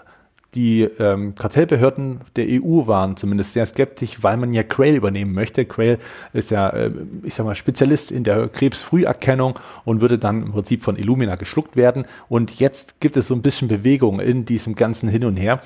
Die 0.53 0.81
ähm, 0.81 1.33
Kartellbehörden 1.35 2.21
der 2.35 2.45
EU 2.49 2.85
waren 2.85 3.15
zumindest 3.15 3.53
sehr 3.53 3.65
skeptisch, 3.65 4.21
weil 4.21 4.35
man 4.35 4.51
ja 4.51 4.63
Crail 4.63 4.95
übernehmen 4.95 5.33
möchte. 5.33 5.63
Crail 5.63 5.97
ist 6.33 6.51
ja, 6.51 6.69
äh, 6.71 6.91
ich 7.23 7.35
sag 7.35 7.45
mal, 7.45 7.55
Spezialist 7.55 8.11
in 8.11 8.25
der 8.25 8.49
Krebsfrüherkennung 8.49 9.57
und 9.85 10.01
würde 10.01 10.17
dann 10.17 10.43
im 10.43 10.51
Prinzip 10.51 10.83
von 10.83 10.97
Illumina 10.97 11.37
geschluckt 11.37 11.77
werden. 11.77 12.05
Und 12.27 12.59
jetzt 12.59 12.99
gibt 12.99 13.15
es 13.15 13.27
so 13.27 13.33
ein 13.33 13.41
bisschen 13.41 13.69
Bewegung 13.69 14.19
in 14.19 14.43
diesem 14.43 14.75
ganzen 14.75 15.07
Hin 15.07 15.23
und 15.23 15.37
Her 15.37 15.61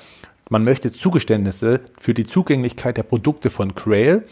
man 0.48 0.64
möchte 0.64 0.92
Zugeständnisse 0.92 1.80
für 1.98 2.14
die 2.14 2.24
Zugänglichkeit 2.24 2.96
der 2.96 3.02
Produkte 3.02 3.50
von 3.50 3.74
Crail 3.74 4.24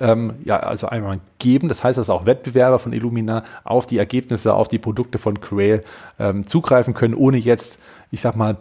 ähm, 0.00 0.34
ja, 0.44 0.58
also 0.58 0.88
einmal 0.88 1.20
geben. 1.38 1.68
Das 1.68 1.84
heißt, 1.84 1.98
dass 1.98 2.10
auch 2.10 2.26
Wettbewerber 2.26 2.78
von 2.78 2.92
Illumina 2.92 3.44
auf 3.64 3.86
die 3.86 3.98
Ergebnisse, 3.98 4.54
auf 4.54 4.68
die 4.68 4.78
Produkte 4.78 5.18
von 5.18 5.40
Crail 5.40 5.82
ähm, 6.18 6.46
zugreifen 6.46 6.94
können, 6.94 7.14
ohne 7.14 7.36
jetzt, 7.36 7.78
ich 8.10 8.20
sag 8.20 8.34
mal, 8.34 8.56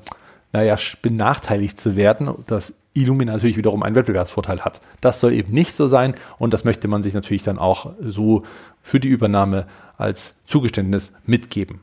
naja, 0.52 0.76
benachteiligt 1.02 1.80
zu 1.80 1.96
werden, 1.96 2.30
dass 2.48 2.74
Illumina 2.94 3.34
natürlich 3.34 3.58
wiederum 3.58 3.84
einen 3.84 3.96
Wettbewerbsvorteil 3.96 4.62
hat. 4.62 4.82
Das 5.00 5.20
soll 5.20 5.34
eben 5.34 5.54
nicht 5.54 5.76
so 5.76 5.88
sein 5.88 6.16
und 6.40 6.54
das 6.54 6.66
möchte 6.66 6.88
man 6.88 7.04
sich 7.04 7.14
natürlich 7.14 7.44
dann 7.44 7.60
auch 7.60 7.94
so 8.02 8.44
für 8.82 9.00
die 9.00 9.08
Übernahme 9.08 9.68
als 9.98 10.36
Zugeständnis 10.48 11.14
mitgeben. 11.26 11.82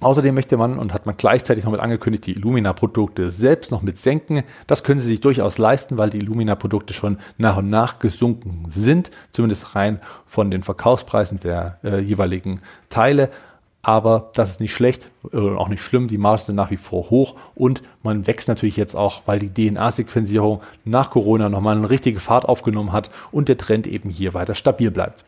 Außerdem 0.00 0.34
möchte 0.34 0.58
man 0.58 0.78
und 0.78 0.92
hat 0.92 1.06
man 1.06 1.16
gleichzeitig 1.16 1.64
noch 1.64 1.72
mit 1.72 1.80
angekündigt, 1.80 2.26
die 2.26 2.32
Illumina-Produkte 2.32 3.30
selbst 3.30 3.70
noch 3.70 3.80
mit 3.80 3.96
senken. 3.96 4.42
Das 4.66 4.84
können 4.84 5.00
sie 5.00 5.06
sich 5.06 5.22
durchaus 5.22 5.56
leisten, 5.56 5.96
weil 5.96 6.10
die 6.10 6.18
Illumina-Produkte 6.18 6.92
schon 6.92 7.18
nach 7.38 7.56
und 7.56 7.70
nach 7.70 7.98
gesunken 7.98 8.66
sind, 8.68 9.10
zumindest 9.30 9.74
rein 9.74 10.00
von 10.26 10.50
den 10.50 10.62
Verkaufspreisen 10.62 11.40
der 11.40 11.78
äh, 11.82 11.98
jeweiligen 11.98 12.60
Teile. 12.90 13.30
Aber 13.80 14.32
das 14.34 14.50
ist 14.50 14.60
nicht 14.60 14.74
schlecht 14.74 15.10
äh, 15.32 15.38
auch 15.38 15.68
nicht 15.68 15.82
schlimm. 15.82 16.08
Die 16.08 16.18
Margen 16.18 16.42
sind 16.42 16.56
nach 16.56 16.70
wie 16.70 16.76
vor 16.76 17.08
hoch 17.08 17.36
und 17.54 17.82
man 18.02 18.26
wächst 18.26 18.48
natürlich 18.48 18.76
jetzt 18.76 18.96
auch, 18.96 19.22
weil 19.24 19.38
die 19.38 19.54
DNA-Sequenzierung 19.54 20.60
nach 20.84 21.10
Corona 21.10 21.48
nochmal 21.48 21.76
eine 21.76 21.88
richtige 21.88 22.20
Fahrt 22.20 22.44
aufgenommen 22.44 22.92
hat 22.92 23.10
und 23.30 23.48
der 23.48 23.56
Trend 23.56 23.86
eben 23.86 24.10
hier 24.10 24.34
weiter 24.34 24.54
stabil 24.54 24.90
bleibt. 24.90 25.24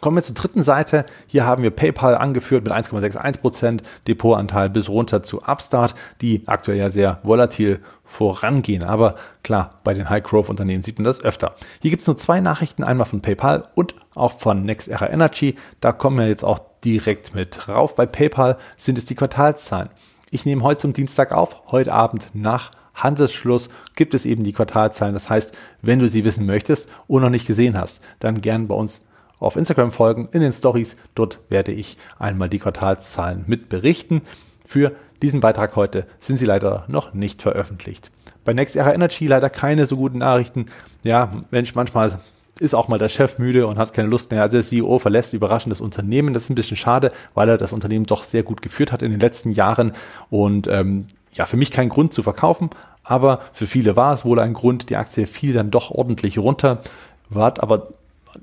Kommen 0.00 0.16
wir 0.16 0.22
zur 0.22 0.34
dritten 0.34 0.62
Seite. 0.62 1.04
Hier 1.26 1.44
haben 1.44 1.62
wir 1.62 1.70
PayPal 1.70 2.14
angeführt 2.14 2.64
mit 2.64 2.72
1,61% 2.72 3.82
Depotanteil 4.08 4.70
bis 4.70 4.88
runter 4.88 5.22
zu 5.22 5.42
Upstart, 5.42 5.94
die 6.22 6.42
aktuell 6.46 6.78
ja 6.78 6.88
sehr 6.88 7.18
volatil 7.22 7.80
vorangehen. 8.04 8.82
Aber 8.82 9.16
klar, 9.42 9.80
bei 9.84 9.92
den 9.92 10.08
High-Growth-Unternehmen 10.08 10.82
sieht 10.82 10.98
man 10.98 11.04
das 11.04 11.22
öfter. 11.22 11.54
Hier 11.82 11.90
gibt 11.90 12.00
es 12.00 12.06
nur 12.06 12.16
zwei 12.16 12.40
Nachrichten, 12.40 12.82
einmal 12.82 13.06
von 13.06 13.20
PayPal 13.20 13.64
und 13.74 13.94
auch 14.14 14.38
von 14.38 14.64
NextEra 14.64 15.10
Energy. 15.10 15.56
Da 15.80 15.92
kommen 15.92 16.18
wir 16.18 16.28
jetzt 16.28 16.44
auch 16.44 16.60
direkt 16.82 17.34
mit 17.34 17.68
rauf. 17.68 17.94
Bei 17.94 18.06
PayPal 18.06 18.56
sind 18.78 18.96
es 18.96 19.04
die 19.04 19.14
Quartalszahlen. 19.14 19.90
Ich 20.30 20.46
nehme 20.46 20.62
heute 20.62 20.80
zum 20.80 20.92
Dienstag 20.94 21.32
auf, 21.32 21.70
heute 21.72 21.92
Abend 21.92 22.30
nach 22.32 22.70
Handelsschluss 22.94 23.68
gibt 23.96 24.14
es 24.14 24.26
eben 24.26 24.44
die 24.44 24.52
Quartalzahlen. 24.52 25.14
Das 25.14 25.28
heißt, 25.28 25.56
wenn 25.82 25.98
du 25.98 26.08
sie 26.08 26.24
wissen 26.24 26.46
möchtest 26.46 26.88
und 27.06 27.22
noch 27.22 27.30
nicht 27.30 27.46
gesehen 27.46 27.78
hast, 27.78 28.00
dann 28.18 28.40
gern 28.40 28.68
bei 28.68 28.74
uns 28.74 29.02
auf 29.40 29.56
Instagram 29.56 29.90
folgen, 29.90 30.28
in 30.32 30.40
den 30.40 30.52
Stories. 30.52 30.96
Dort 31.14 31.40
werde 31.48 31.72
ich 31.72 31.96
einmal 32.18 32.48
die 32.48 32.58
Quartalszahlen 32.58 33.44
mit 33.46 33.68
berichten. 33.68 34.22
Für 34.64 34.92
diesen 35.22 35.40
Beitrag 35.40 35.74
heute 35.76 36.06
sind 36.20 36.38
sie 36.38 36.46
leider 36.46 36.84
noch 36.86 37.12
nicht 37.12 37.42
veröffentlicht. 37.42 38.10
Bei 38.44 38.54
Next 38.54 38.76
Era 38.76 38.94
Energy 38.94 39.26
leider 39.26 39.50
keine 39.50 39.86
so 39.86 39.96
guten 39.96 40.18
Nachrichten. 40.18 40.66
Ja, 41.02 41.32
Mensch, 41.50 41.74
manchmal 41.74 42.18
ist 42.58 42.74
auch 42.74 42.88
mal 42.88 42.98
der 42.98 43.08
Chef 43.08 43.38
müde 43.38 43.66
und 43.66 43.78
hat 43.78 43.94
keine 43.94 44.08
Lust 44.08 44.30
mehr. 44.30 44.42
Also 44.42 44.58
der 44.58 44.62
CEO 44.62 44.98
verlässt 44.98 45.32
überraschend 45.32 45.72
das 45.72 45.80
Unternehmen. 45.80 46.34
Das 46.34 46.44
ist 46.44 46.50
ein 46.50 46.54
bisschen 46.54 46.76
schade, 46.76 47.10
weil 47.34 47.48
er 47.48 47.58
das 47.58 47.72
Unternehmen 47.72 48.06
doch 48.06 48.22
sehr 48.22 48.42
gut 48.42 48.62
geführt 48.62 48.92
hat 48.92 49.02
in 49.02 49.10
den 49.10 49.20
letzten 49.20 49.52
Jahren. 49.52 49.92
Und 50.28 50.68
ähm, 50.68 51.06
ja, 51.32 51.46
für 51.46 51.56
mich 51.56 51.70
kein 51.70 51.88
Grund 51.88 52.12
zu 52.12 52.22
verkaufen, 52.22 52.70
aber 53.02 53.40
für 53.52 53.66
viele 53.66 53.96
war 53.96 54.12
es 54.12 54.24
wohl 54.24 54.38
ein 54.40 54.52
Grund. 54.52 54.90
Die 54.90 54.96
Aktie 54.96 55.26
fiel 55.26 55.52
dann 55.52 55.70
doch 55.70 55.90
ordentlich 55.90 56.38
runter, 56.38 56.82
war 57.30 57.54
aber 57.62 57.88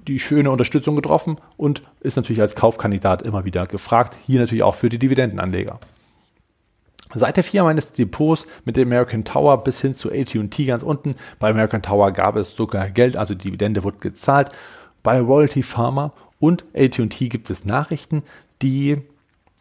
die 0.08 0.20
schöne 0.20 0.52
Unterstützung 0.52 0.96
getroffen 0.96 1.38
und 1.58 1.82
ist 2.02 2.16
natürlich 2.16 2.42
als 2.42 2.56
Kaufkandidat 2.56 3.22
immer 3.22 3.46
wieder 3.46 3.66
gefragt. 3.68 4.18
Hier 4.26 4.40
natürlich 4.40 4.64
auch 4.64 4.76
für 4.76 4.90
die 4.90 5.00
Dividendenanleger. 5.00 5.80
Seite 7.14 7.44
4 7.44 7.64
meines 7.64 7.92
Depots 7.92 8.46
mit 8.66 8.76
dem 8.76 8.90
American 8.90 9.24
Tower 9.24 9.64
bis 9.64 9.82
hin 9.82 9.96
zu 9.96 10.12
AT&T 10.12 10.66
ganz 10.66 10.84
unten. 10.84 11.16
Bei 11.40 11.50
American 11.50 11.82
Tower 11.82 12.12
gab 12.12 12.36
es 12.36 12.56
sogar 12.56 12.90
Geld, 12.90 13.18
also 13.18 13.34
Dividende 13.34 13.84
wurde 13.84 13.98
gezahlt. 14.00 14.52
Bei 15.04 15.20
Royalty 15.20 15.64
Pharma 15.64 16.12
und 16.40 16.66
AT&T 16.76 17.30
gibt 17.30 17.50
es 17.50 17.66
Nachrichten, 17.66 18.24
die, 18.62 18.98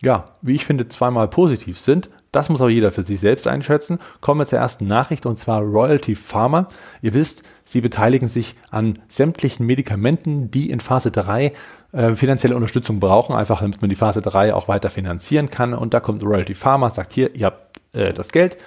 ja, 0.02 0.26
wie 0.43 0.55
ich 0.55 0.64
finde, 0.64 0.88
zweimal 0.88 1.28
positiv 1.28 1.78
sind. 1.78 2.11
Das 2.37 2.50
muss 2.50 2.61
auch 2.61 2.69
jeder 2.69 2.93
für 2.93 3.02
sich 3.02 3.19
selbst 3.19 3.49
einschätzen. 3.49 3.99
Kommen 4.21 4.43
wir 4.43 4.47
zur 4.47 4.59
ersten 4.59 4.87
Nachricht 4.87 5.25
und 5.25 5.38
zwar 5.38 5.62
Royalty 5.62 6.14
Pharma. 6.14 6.69
Ihr 7.00 7.14
wisst, 7.14 7.43
sie 7.64 7.81
beteiligen 7.81 8.28
sich 8.28 8.57
an 8.71 8.99
sämtlichen 9.09 9.64
Medikamenten, 9.64 10.50
die 10.50 10.69
in 10.69 10.81
Phase 10.81 11.11
3 11.11 11.55
äh, 11.93 12.14
finanzielle 12.14 12.55
Unterstützung 12.55 13.00
brauchen, 13.00 13.35
einfach 13.35 13.61
damit 13.61 13.81
man 13.81 13.88
die 13.88 13.97
Phase 13.97 14.21
3 14.21 14.52
auch 14.52 14.69
weiter 14.69 14.90
finanzieren 14.90 15.49
kann. 15.49 15.73
Und 15.73 15.95
da 15.95 16.00
kommt 16.00 16.23
Royalty 16.23 16.55
Pharma, 16.55 16.90
sagt 16.90 17.14
hier, 17.14 17.35
ihr 17.35 17.47
habt 17.47 17.81
äh, 17.95 18.12
das 18.12 18.28
Geld 18.33 18.59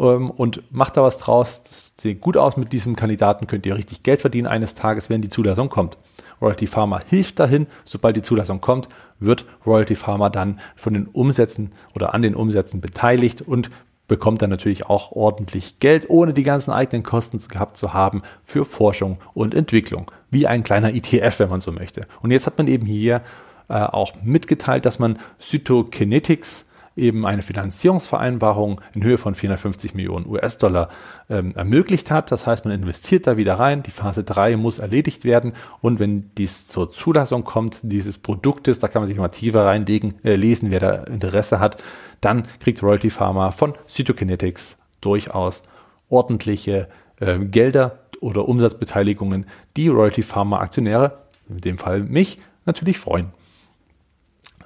ähm, 0.00 0.28
und 0.28 0.72
macht 0.72 0.96
da 0.96 1.04
was 1.04 1.18
draus. 1.18 1.62
Das 1.62 1.92
sieht 1.98 2.20
gut 2.20 2.36
aus 2.36 2.56
mit 2.56 2.72
diesem 2.72 2.96
Kandidaten, 2.96 3.46
könnt 3.46 3.66
ihr 3.66 3.76
richtig 3.76 4.02
Geld 4.02 4.20
verdienen 4.20 4.48
eines 4.48 4.74
Tages, 4.74 5.10
wenn 5.10 5.22
die 5.22 5.28
Zulassung 5.28 5.68
kommt. 5.68 5.96
Royalty 6.42 6.66
Pharma 6.66 7.00
hilft 7.08 7.38
dahin. 7.38 7.66
Sobald 7.84 8.16
die 8.16 8.22
Zulassung 8.22 8.60
kommt, 8.60 8.88
wird 9.20 9.46
Royalty 9.64 9.94
Pharma 9.94 10.28
dann 10.28 10.60
von 10.76 10.92
den 10.92 11.06
Umsätzen 11.06 11.72
oder 11.94 12.12
an 12.12 12.22
den 12.22 12.34
Umsätzen 12.34 12.80
beteiligt 12.80 13.40
und 13.40 13.70
bekommt 14.08 14.42
dann 14.42 14.50
natürlich 14.50 14.86
auch 14.86 15.12
ordentlich 15.12 15.78
Geld, 15.78 16.10
ohne 16.10 16.34
die 16.34 16.42
ganzen 16.42 16.70
eigenen 16.72 17.02
Kosten 17.02 17.38
gehabt 17.38 17.78
zu 17.78 17.94
haben 17.94 18.20
für 18.44 18.64
Forschung 18.64 19.18
und 19.32 19.54
Entwicklung. 19.54 20.10
Wie 20.30 20.46
ein 20.46 20.64
kleiner 20.64 20.92
ETF, 20.92 21.38
wenn 21.38 21.48
man 21.48 21.60
so 21.60 21.72
möchte. 21.72 22.02
Und 22.20 22.30
jetzt 22.30 22.46
hat 22.46 22.58
man 22.58 22.66
eben 22.66 22.84
hier 22.84 23.22
äh, 23.68 23.74
auch 23.74 24.12
mitgeteilt, 24.22 24.84
dass 24.84 24.98
man 24.98 25.18
Cytokinetics 25.40 26.66
eben 26.96 27.26
eine 27.26 27.42
Finanzierungsvereinbarung 27.42 28.80
in 28.94 29.02
Höhe 29.02 29.18
von 29.18 29.34
450 29.34 29.94
Millionen 29.94 30.26
US-Dollar 30.26 30.88
ähm, 31.30 31.54
ermöglicht 31.56 32.10
hat. 32.10 32.30
Das 32.30 32.46
heißt, 32.46 32.64
man 32.64 32.74
investiert 32.74 33.26
da 33.26 33.36
wieder 33.36 33.54
rein. 33.54 33.82
Die 33.82 33.90
Phase 33.90 34.24
3 34.24 34.56
muss 34.56 34.78
erledigt 34.78 35.24
werden. 35.24 35.52
Und 35.80 35.98
wenn 35.98 36.30
dies 36.36 36.66
zur 36.66 36.90
Zulassung 36.90 37.44
kommt, 37.44 37.80
dieses 37.82 38.18
Produktes, 38.18 38.78
da 38.78 38.88
kann 38.88 39.02
man 39.02 39.08
sich 39.08 39.18
mal 39.18 39.28
tiefer 39.28 39.64
reinlegen, 39.64 40.14
äh, 40.24 40.34
lesen, 40.34 40.70
wer 40.70 40.80
da 40.80 40.94
Interesse 41.04 41.60
hat, 41.60 41.82
dann 42.20 42.46
kriegt 42.60 42.82
Royalty 42.82 43.10
Pharma 43.10 43.50
von 43.50 43.74
Cytokinetics 43.88 44.78
durchaus 45.00 45.62
ordentliche 46.08 46.88
äh, 47.20 47.38
Gelder 47.38 47.98
oder 48.20 48.48
Umsatzbeteiligungen, 48.48 49.46
die 49.76 49.88
Royalty 49.88 50.22
Pharma 50.22 50.60
Aktionäre, 50.60 51.18
in 51.48 51.58
dem 51.58 51.78
Fall 51.78 52.02
mich, 52.02 52.38
natürlich 52.64 52.98
freuen. 52.98 53.32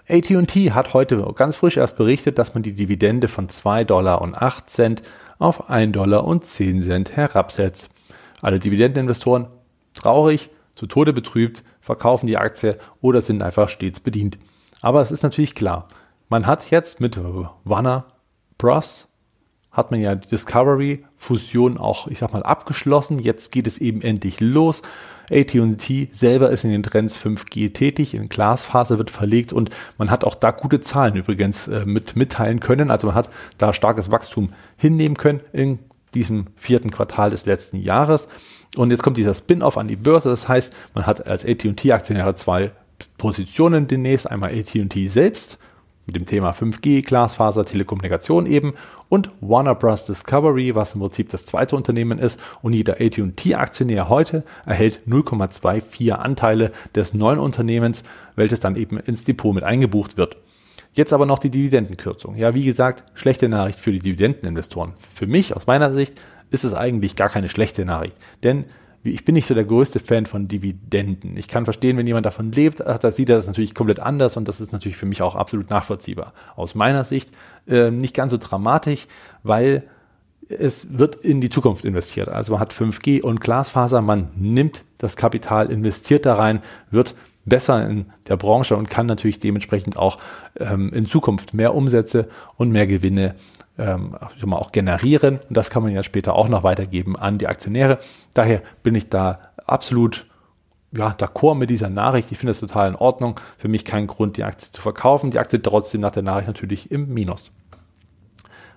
AT&T 0.09 0.73
hat 0.73 0.95
heute 0.95 1.33
ganz 1.35 1.57
frisch 1.57 1.77
erst 1.77 1.97
berichtet, 1.97 2.39
dass 2.39 2.55
man 2.55 2.63
die 2.63 2.75
Dividende 2.75 3.27
von 3.27 3.49
2,08 3.49 3.85
Dollar 3.85 4.23
auf 5.39 5.69
1,10 5.69 5.91
Dollar 5.91 7.17
herabsetzt. 7.17 7.91
Alle 8.41 8.61
Dividendeninvestoren 8.61 9.49
traurig, 9.95 10.51
zu 10.77 10.87
Tode 10.87 11.13
betrübt, 11.13 11.65
verkaufen 11.81 12.27
die 12.27 12.37
Aktie 12.37 12.79
oder 13.01 13.21
sind 13.21 13.43
einfach 13.43 13.69
stets 13.69 13.99
bedient. 13.99 14.39
Aber 14.83 15.01
es 15.01 15.11
ist 15.11 15.23
natürlich 15.23 15.55
klar, 15.55 15.89
man 16.29 16.47
hat 16.47 16.71
jetzt 16.71 17.01
mit 17.01 17.19
Warner 17.65 18.05
Bros. 18.59 19.09
hat 19.73 19.91
man 19.91 20.01
ja 20.01 20.15
die 20.15 20.29
Discovery-Fusion 20.29 21.79
auch, 21.79 22.07
ich 22.09 22.19
sag 22.19 22.33
mal, 22.33 22.43
abgeschlossen. 22.43 23.19
Jetzt 23.19 23.53
geht 23.53 23.67
es 23.67 23.79
eben 23.79 24.03
endlich 24.03 24.41
los. 24.41 24.83
AT&T 25.31 26.09
selber 26.13 26.51
ist 26.51 26.65
in 26.65 26.71
den 26.71 26.83
Trends 26.83 27.19
5G 27.19 27.73
tätig, 27.73 28.15
in 28.15 28.29
Glasfaser 28.29 28.99
wird 28.99 29.11
verlegt 29.11 29.53
und 29.53 29.71
man 29.99 30.11
hat 30.11 30.25
auch 30.25 30.35
da 30.35 30.51
gute 30.51 30.81
Zahlen 30.81 31.17
übrigens 31.17 31.69
äh, 31.69 31.85
mit 31.85 32.17
mitteilen 32.17 32.61
können. 32.61 32.91
Also 32.91 33.09
man 33.09 33.17
hat 33.17 33.31
da 33.59 33.73
starkes 33.73 34.11
Wachstum 34.11 34.51
hinnehmen 34.77 35.17
können 35.17 35.41
in 35.53 35.79
diesem 36.15 36.47
vierten 36.57 36.91
Quartal 36.91 37.31
des 37.31 37.47
letzten 37.47 37.79
Jahres. 37.79 38.29
Und 38.77 38.91
jetzt 38.91 39.03
kommt 39.03 39.17
dieser 39.17 39.35
Spin-off 39.35 39.79
an 39.79 39.89
die 39.89 39.97
Börse. 39.97 40.29
Das 40.29 40.49
heißt, 40.49 40.75
man 40.95 41.07
hat 41.07 41.27
als 41.27 41.45
AT&T-Aktionäre 41.45 42.35
zwei 42.35 42.73
Positionen 43.19 43.87
demnächst. 43.87 44.31
Einmal 44.31 44.53
AT&T 44.53 45.07
selbst 45.07 45.59
mit 46.07 46.15
dem 46.17 46.25
Thema 46.25 46.53
5G, 46.53 47.05
Glasfaser, 47.05 47.65
Telekommunikation 47.65 48.47
eben 48.47 48.75
und 49.09 49.31
Warner 49.41 49.75
Bros. 49.75 50.07
Discovery, 50.07 50.75
was 50.75 50.95
im 50.95 51.01
Prinzip 51.01 51.29
das 51.31 51.45
zweite 51.45 51.77
Unternehmen 51.77 52.19
ist. 52.19 52.41
Und 52.63 52.73
jeder 52.73 53.01
AT&T-Aktionär 53.01 54.09
heute 54.09 54.45
erhält 54.65 55.01
0,24 55.09 56.13
Anteile 56.13 56.73
des 56.95 57.13
neuen 57.13 57.39
Unternehmens, 57.39 58.05
welches 58.37 58.61
dann 58.61 58.77
eben 58.77 58.99
ins 58.99 59.25
Depot 59.25 59.55
mit 59.55 59.65
eingebucht 59.65 60.17
wird. 60.17 60.37
Jetzt 60.93 61.13
aber 61.13 61.27
noch 61.27 61.39
die 61.39 61.51
Dividendenkürzung. 61.51 62.37
Ja, 62.37 62.55
wie 62.55 62.65
gesagt, 62.65 63.05
schlechte 63.15 63.49
Nachricht 63.49 63.81
für 63.81 63.93
die 63.93 63.99
Dividendeninvestoren. 63.99 64.95
Für 65.15 65.27
mich, 65.27 65.55
aus 65.55 65.67
meiner 65.67 65.93
Sicht, 65.93 66.19
ist 66.51 66.65
es 66.65 66.73
eigentlich 66.73 67.17
gar 67.17 67.29
keine 67.29 67.49
schlechte 67.49 67.85
Nachricht. 67.85 68.17
Denn 68.43 68.65
ich 69.11 69.25
bin 69.25 69.35
nicht 69.35 69.47
so 69.47 69.55
der 69.55 69.65
größte 69.65 70.01
Fan 70.01 70.27
von 70.27 70.49
Dividenden. 70.49 71.37
Ich 71.37 71.49
kann 71.49 71.65
verstehen, 71.65 71.97
wenn 71.97 72.07
jemand 72.07 72.27
davon 72.27 72.53
lebt, 72.53 72.81
da 72.81 73.11
sieht 73.11 73.31
er 73.31 73.37
das 73.37 73.47
natürlich 73.47 73.75
komplett 73.75 74.01
anders 74.01 74.37
und 74.37 74.47
das 74.47 74.61
ist 74.61 74.73
natürlich 74.73 74.97
für 74.97 75.07
mich 75.07 75.23
auch 75.23 75.35
absolut 75.35 75.71
nachvollziehbar. 75.71 76.33
Aus 76.57 76.75
meiner 76.75 77.05
Sicht 77.05 77.31
äh, 77.67 77.91
nicht 77.91 78.15
ganz 78.15 78.33
so 78.33 78.39
dramatisch, 78.39 79.07
weil 79.43 79.85
es 80.49 80.99
wird 80.99 81.17
in 81.17 81.41
die 81.41 81.51
Zukunft 81.51 81.85
investiert. 81.85 82.29
Also 82.29 82.53
man 82.53 82.61
hat 82.61 82.73
5G 82.73 83.23
und 83.23 83.41
Glasfaser, 83.41 84.01
man 84.01 84.29
nimmt 84.37 84.85
das 84.99 85.17
Kapital, 85.17 85.71
investiert 85.71 86.25
da 86.25 86.35
rein, 86.35 86.63
wird 86.91 87.15
besser 87.47 87.89
in 87.89 88.07
der 88.29 88.37
Branche 88.37 88.77
und 88.77 88.91
kann 88.91 89.07
natürlich 89.07 89.39
dementsprechend 89.39 89.97
auch 89.97 90.19
ähm, 90.59 90.93
in 90.93 91.07
Zukunft 91.07 91.55
mehr 91.55 91.75
Umsätze 91.75 92.29
und 92.57 92.71
mehr 92.71 92.87
Gewinne 92.87 93.37
ähm, 93.79 94.17
auch 94.53 94.73
generieren. 94.73 95.41
Und 95.49 95.57
das 95.57 95.71
kann 95.71 95.83
man 95.83 95.93
ja 95.93 96.03
später 96.03 96.35
auch 96.35 96.49
noch 96.49 96.63
weitergeben 96.63 97.17
an 97.17 97.39
die 97.39 97.47
Aktionäre. 97.47 97.99
Daher 98.35 98.63
bin 98.83 98.95
ich 98.95 99.09
da 99.09 99.41
absolut 99.65 100.27
ja, 100.97 101.11
d'accord 101.11 101.57
mit 101.57 101.71
dieser 101.71 101.91
Nachricht. 101.91 102.33
Ich 102.33 102.39
finde 102.39 102.53
es 102.53 102.61
total 102.61 102.89
in 102.89 102.97
Ordnung. 102.97 103.39
Für 103.59 103.69
mich 103.69 103.85
kein 103.85 104.07
Grund, 104.07 104.37
die 104.37 104.45
Aktie 104.45 104.71
zu 104.71 104.81
verkaufen. 104.81 105.31
Die 105.31 105.39
Aktie 105.39 105.61
trotzdem 105.61 106.01
nach 106.01 106.13
der 106.13 106.23
Nachricht 106.23 106.47
natürlich 106.47 106.91
im 106.91 107.13
Minus. 107.13 107.53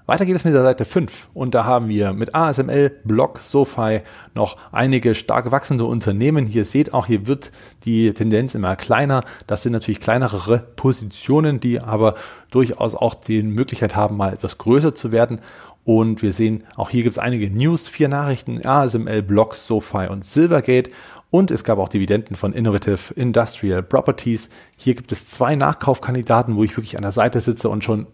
Weiter 0.10 0.26
geht 0.26 0.36
es 0.36 0.43
mit 0.43 0.56
der 0.56 0.63
Seite 0.63 0.86
5 0.86 1.30
und 1.36 1.54
da 1.54 1.65
haben 1.65 1.88
wir 1.88 2.13
mit 2.13 2.34
ASML, 2.34 2.89
Block, 3.04 3.38
SoFi 3.38 4.02
noch 4.34 4.58
einige 4.72 5.13
stark 5.13 5.52
wachsende 5.52 5.86
Unternehmen. 5.86 6.48
Hier 6.48 6.65
seht 6.65 6.95
auch, 6.95 7.06
hier 7.06 7.28
wird 7.28 7.52
die 7.86 8.12
Tendenz 8.15 8.56
immer 8.56 8.76
kleiner. 8.76 9.24
Das 9.45 9.62
sind 9.62 9.74
natürlich 9.74 10.00
kleinere 10.00 10.63
Positionen, 10.76 11.60
die 11.60 11.80
aber 11.80 12.15
durchaus 12.50 12.95
auch 12.95 13.13
die 13.13 13.43
Möglichkeit 13.43 13.95
haben, 13.95 14.17
mal 14.17 14.34
etwas 14.34 14.58
größer 14.58 14.95
zu 14.95 15.12
werden. 15.12 15.41
Und 15.84 16.24
wir 16.24 16.34
sehen, 16.34 16.63
auch 16.76 16.89
hier 16.89 17.04
gibt 17.04 17.13
es 17.13 17.19
einige 17.19 17.48
News, 17.52 17.88
vier 17.88 18.08
Nachrichten, 18.08 18.65
ASML, 18.65 19.22
Block, 19.22 19.54
SoFi 19.54 20.08
und 20.10 20.26
Silvergate. 20.26 20.89
Und 21.30 21.52
es 21.52 21.63
gab 21.63 21.78
auch 21.78 21.88
Dividenden 21.88 22.36
von 22.36 22.54
Innovative 22.54 23.13
Industrial 23.13 23.84
Properties. 23.84 24.50
Hier 24.76 24.95
gibt 24.95 25.12
es 25.12 25.30
zwei 25.30 25.56
Nachkaufkandidaten, 25.56 26.56
wo 26.56 26.63
ich 26.63 26.76
wirklich 26.76 26.98
an 26.98 27.04
der 27.04 27.12
Seite 27.12 27.41
sitze 27.41 27.69
und 27.69 27.84
schon 27.84 28.08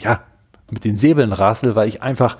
ja, 0.00 0.22
mit 0.72 0.84
den 0.84 0.96
Säbeln 0.96 1.32
rassel, 1.32 1.76
weil 1.76 1.88
ich 1.88 2.02
einfach 2.02 2.38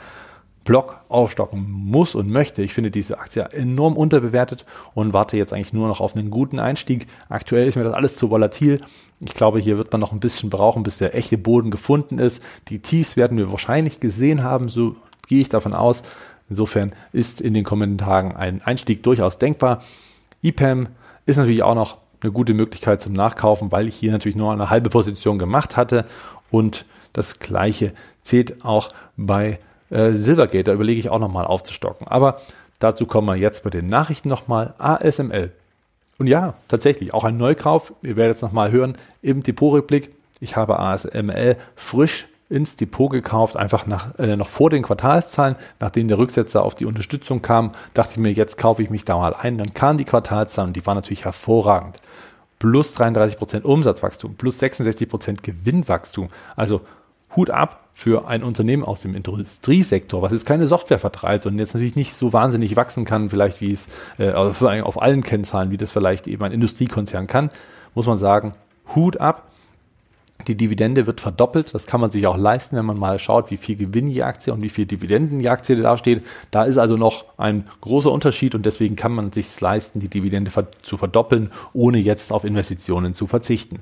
Block 0.64 1.00
aufstocken 1.08 1.66
muss 1.70 2.14
und 2.14 2.30
möchte. 2.30 2.62
Ich 2.62 2.72
finde 2.72 2.90
diese 2.90 3.18
Aktie 3.18 3.42
enorm 3.52 3.96
unterbewertet 3.96 4.64
und 4.94 5.12
warte 5.12 5.36
jetzt 5.36 5.52
eigentlich 5.52 5.72
nur 5.72 5.88
noch 5.88 6.00
auf 6.00 6.16
einen 6.16 6.30
guten 6.30 6.58
Einstieg. 6.58 7.08
Aktuell 7.28 7.66
ist 7.66 7.76
mir 7.76 7.84
das 7.84 7.94
alles 7.94 8.16
zu 8.16 8.30
volatil. 8.30 8.80
Ich 9.20 9.34
glaube, 9.34 9.58
hier 9.58 9.76
wird 9.76 9.92
man 9.92 10.00
noch 10.00 10.12
ein 10.12 10.20
bisschen 10.20 10.50
brauchen, 10.50 10.82
bis 10.82 10.98
der 10.98 11.14
echte 11.14 11.36
Boden 11.36 11.70
gefunden 11.70 12.18
ist. 12.18 12.42
Die 12.68 12.78
Tiefs 12.78 13.16
werden 13.16 13.38
wir 13.38 13.50
wahrscheinlich 13.50 14.00
gesehen 14.00 14.42
haben, 14.42 14.68
so 14.68 14.96
gehe 15.28 15.40
ich 15.40 15.48
davon 15.48 15.74
aus. 15.74 16.02
Insofern 16.48 16.92
ist 17.12 17.40
in 17.40 17.54
den 17.54 17.64
kommenden 17.64 17.98
Tagen 17.98 18.36
ein 18.36 18.62
Einstieg 18.62 19.02
durchaus 19.02 19.38
denkbar. 19.38 19.82
EPAM 20.42 20.88
ist 21.26 21.36
natürlich 21.36 21.62
auch 21.62 21.74
noch 21.74 21.98
eine 22.20 22.32
gute 22.32 22.54
Möglichkeit 22.54 23.00
zum 23.00 23.12
Nachkaufen, 23.12 23.72
weil 23.72 23.88
ich 23.88 23.96
hier 23.96 24.12
natürlich 24.12 24.36
nur 24.36 24.52
eine 24.52 24.70
halbe 24.70 24.90
Position 24.90 25.38
gemacht 25.38 25.76
hatte 25.76 26.04
und 26.50 26.84
das 27.12 27.38
gleiche 27.38 27.92
zählt 28.22 28.64
auch 28.64 28.90
bei 29.16 29.58
äh, 29.90 30.12
Silvergate. 30.12 30.64
Da 30.64 30.72
überlege 30.72 31.00
ich 31.00 31.10
auch 31.10 31.18
nochmal 31.18 31.44
aufzustocken. 31.44 32.06
Aber 32.08 32.40
dazu 32.78 33.06
kommen 33.06 33.28
wir 33.28 33.36
jetzt 33.36 33.64
bei 33.64 33.70
den 33.70 33.86
Nachrichten 33.86 34.28
nochmal. 34.28 34.74
ASML. 34.78 35.52
Und 36.18 36.26
ja, 36.26 36.54
tatsächlich 36.68 37.14
auch 37.14 37.24
ein 37.24 37.36
Neukauf. 37.36 37.92
Ihr 38.02 38.16
werdet 38.16 38.36
es 38.36 38.42
nochmal 38.42 38.70
hören 38.70 38.96
im 39.22 39.42
Depotrückblick. 39.42 40.14
Ich 40.40 40.56
habe 40.56 40.78
ASML 40.78 41.56
frisch 41.76 42.26
ins 42.52 42.76
Depot 42.76 43.10
gekauft, 43.10 43.56
einfach 43.56 43.86
nach, 43.86 44.18
äh, 44.18 44.36
noch 44.36 44.48
vor 44.48 44.68
den 44.68 44.82
Quartalszahlen, 44.82 45.56
nachdem 45.80 46.08
der 46.08 46.18
Rücksetzer 46.18 46.62
auf 46.62 46.74
die 46.74 46.84
Unterstützung 46.84 47.40
kam, 47.40 47.72
dachte 47.94 48.12
ich 48.12 48.18
mir, 48.18 48.30
jetzt 48.30 48.58
kaufe 48.58 48.82
ich 48.82 48.90
mich 48.90 49.06
da 49.06 49.16
mal 49.16 49.34
ein. 49.34 49.56
Dann 49.56 49.72
kamen 49.72 49.96
die 49.96 50.04
Quartalszahlen 50.04 50.68
und 50.68 50.76
die 50.76 50.84
waren 50.84 50.96
natürlich 50.96 51.24
hervorragend. 51.24 51.96
Plus 52.58 52.94
33% 52.94 53.62
Umsatzwachstum, 53.62 54.34
plus 54.34 54.62
66% 54.62 55.42
Gewinnwachstum. 55.42 56.28
Also 56.54 56.82
Hut 57.36 57.50
ab 57.50 57.84
für 57.94 58.26
ein 58.26 58.42
Unternehmen 58.42 58.84
aus 58.84 59.02
dem 59.02 59.14
Industriesektor, 59.14 60.22
was 60.22 60.32
jetzt 60.32 60.46
keine 60.46 60.66
Software 60.66 60.98
vertreibt 60.98 61.46
und 61.46 61.58
jetzt 61.58 61.74
natürlich 61.74 61.96
nicht 61.96 62.14
so 62.14 62.32
wahnsinnig 62.32 62.76
wachsen 62.76 63.04
kann, 63.04 63.30
vielleicht 63.30 63.60
wie 63.60 63.72
es 63.72 63.88
äh, 64.18 64.28
also 64.30 64.68
auf 64.68 65.00
allen 65.00 65.22
Kennzahlen, 65.22 65.70
wie 65.70 65.76
das 65.76 65.92
vielleicht 65.92 66.26
eben 66.26 66.42
ein 66.42 66.52
Industriekonzern 66.52 67.26
kann, 67.26 67.50
muss 67.94 68.06
man 68.06 68.18
sagen, 68.18 68.52
Hut 68.94 69.20
ab. 69.20 69.48
Die 70.48 70.56
Dividende 70.56 71.06
wird 71.06 71.20
verdoppelt. 71.20 71.72
Das 71.72 71.86
kann 71.86 72.00
man 72.00 72.10
sich 72.10 72.26
auch 72.26 72.36
leisten, 72.36 72.76
wenn 72.76 72.84
man 72.84 72.98
mal 72.98 73.20
schaut, 73.20 73.52
wie 73.52 73.56
viel 73.56 73.76
Gewinn 73.76 74.08
die 74.08 74.24
Aktie 74.24 74.52
und 74.52 74.60
wie 74.60 74.70
viel 74.70 74.86
Dividenden 74.86 75.38
die 75.38 75.48
Aktie 75.48 75.76
dasteht. 75.76 76.26
Da 76.50 76.64
ist 76.64 76.78
also 76.78 76.96
noch 76.96 77.26
ein 77.36 77.68
großer 77.80 78.10
Unterschied 78.10 78.56
und 78.56 78.66
deswegen 78.66 78.96
kann 78.96 79.12
man 79.12 79.30
sich 79.30 79.60
leisten, 79.60 80.00
die 80.00 80.08
Dividende 80.08 80.50
zu 80.82 80.96
verdoppeln, 80.96 81.52
ohne 81.74 81.98
jetzt 81.98 82.32
auf 82.32 82.42
Investitionen 82.42 83.14
zu 83.14 83.28
verzichten. 83.28 83.80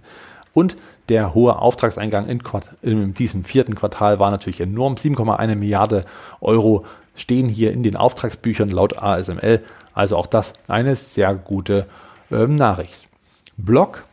Und 0.53 0.77
der 1.09 1.35
hohe 1.35 1.59
Auftragseingang 1.59 2.27
in, 2.27 2.43
in 2.83 3.15
diesem 3.15 3.45
vierten 3.45 3.75
Quartal 3.75 4.19
war 4.19 4.31
natürlich 4.31 4.61
enorm. 4.61 4.95
7,1 4.95 5.55
Milliarde 5.57 6.05
Euro 6.41 6.85
stehen 7.15 7.49
hier 7.49 7.73
in 7.73 7.83
den 7.83 7.97
Auftragsbüchern 7.97 8.71
laut 8.71 9.03
ASML. 9.03 9.63
Also 9.93 10.17
auch 10.17 10.27
das 10.27 10.55
eine 10.69 10.95
sehr 10.95 11.35
gute 11.35 11.87
ähm, 12.31 12.55
Nachricht. 12.55 13.09
Block, 13.57 14.05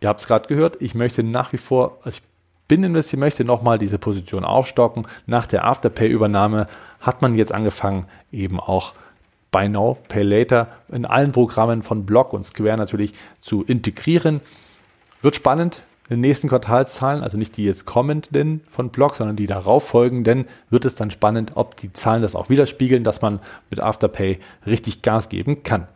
ihr 0.00 0.08
habt 0.08 0.20
es 0.20 0.26
gerade 0.26 0.48
gehört, 0.48 0.80
ich 0.80 0.94
möchte 0.94 1.22
nach 1.22 1.52
wie 1.52 1.58
vor, 1.58 1.98
ich 2.04 2.22
bin 2.68 2.82
investiert, 2.82 3.20
möchte 3.20 3.44
nochmal 3.44 3.78
diese 3.78 3.98
Position 3.98 4.44
aufstocken. 4.44 5.06
Nach 5.26 5.46
der 5.46 5.64
Afterpay-Übernahme 5.64 6.66
hat 7.00 7.22
man 7.22 7.34
jetzt 7.34 7.52
angefangen, 7.52 8.06
eben 8.32 8.58
auch 8.58 8.94
Buy 9.52 9.68
Now, 9.68 9.98
Pay 10.08 10.22
Later 10.22 10.68
in 10.88 11.04
allen 11.04 11.32
Programmen 11.32 11.82
von 11.82 12.04
Block 12.04 12.32
und 12.32 12.44
Square 12.44 12.76
natürlich 12.76 13.14
zu 13.40 13.62
integrieren. 13.62 14.40
Wird 15.22 15.36
spannend, 15.36 15.82
in 16.08 16.16
den 16.16 16.20
nächsten 16.20 16.48
Quartalszahlen, 16.48 17.22
also 17.22 17.36
nicht 17.36 17.56
die 17.56 17.64
jetzt 17.64 17.84
kommenden 17.84 18.60
von 18.68 18.90
Block, 18.90 19.16
sondern 19.16 19.34
die 19.36 19.48
darauf 19.48 19.88
folgenden, 19.88 20.46
wird 20.70 20.84
es 20.84 20.94
dann 20.94 21.10
spannend, 21.10 21.52
ob 21.56 21.76
die 21.76 21.92
Zahlen 21.92 22.22
das 22.22 22.36
auch 22.36 22.48
widerspiegeln, 22.48 23.02
dass 23.02 23.22
man 23.22 23.40
mit 23.70 23.80
Afterpay 23.80 24.38
richtig 24.66 25.02
Gas 25.02 25.28
geben 25.28 25.64
kann. 25.64 25.88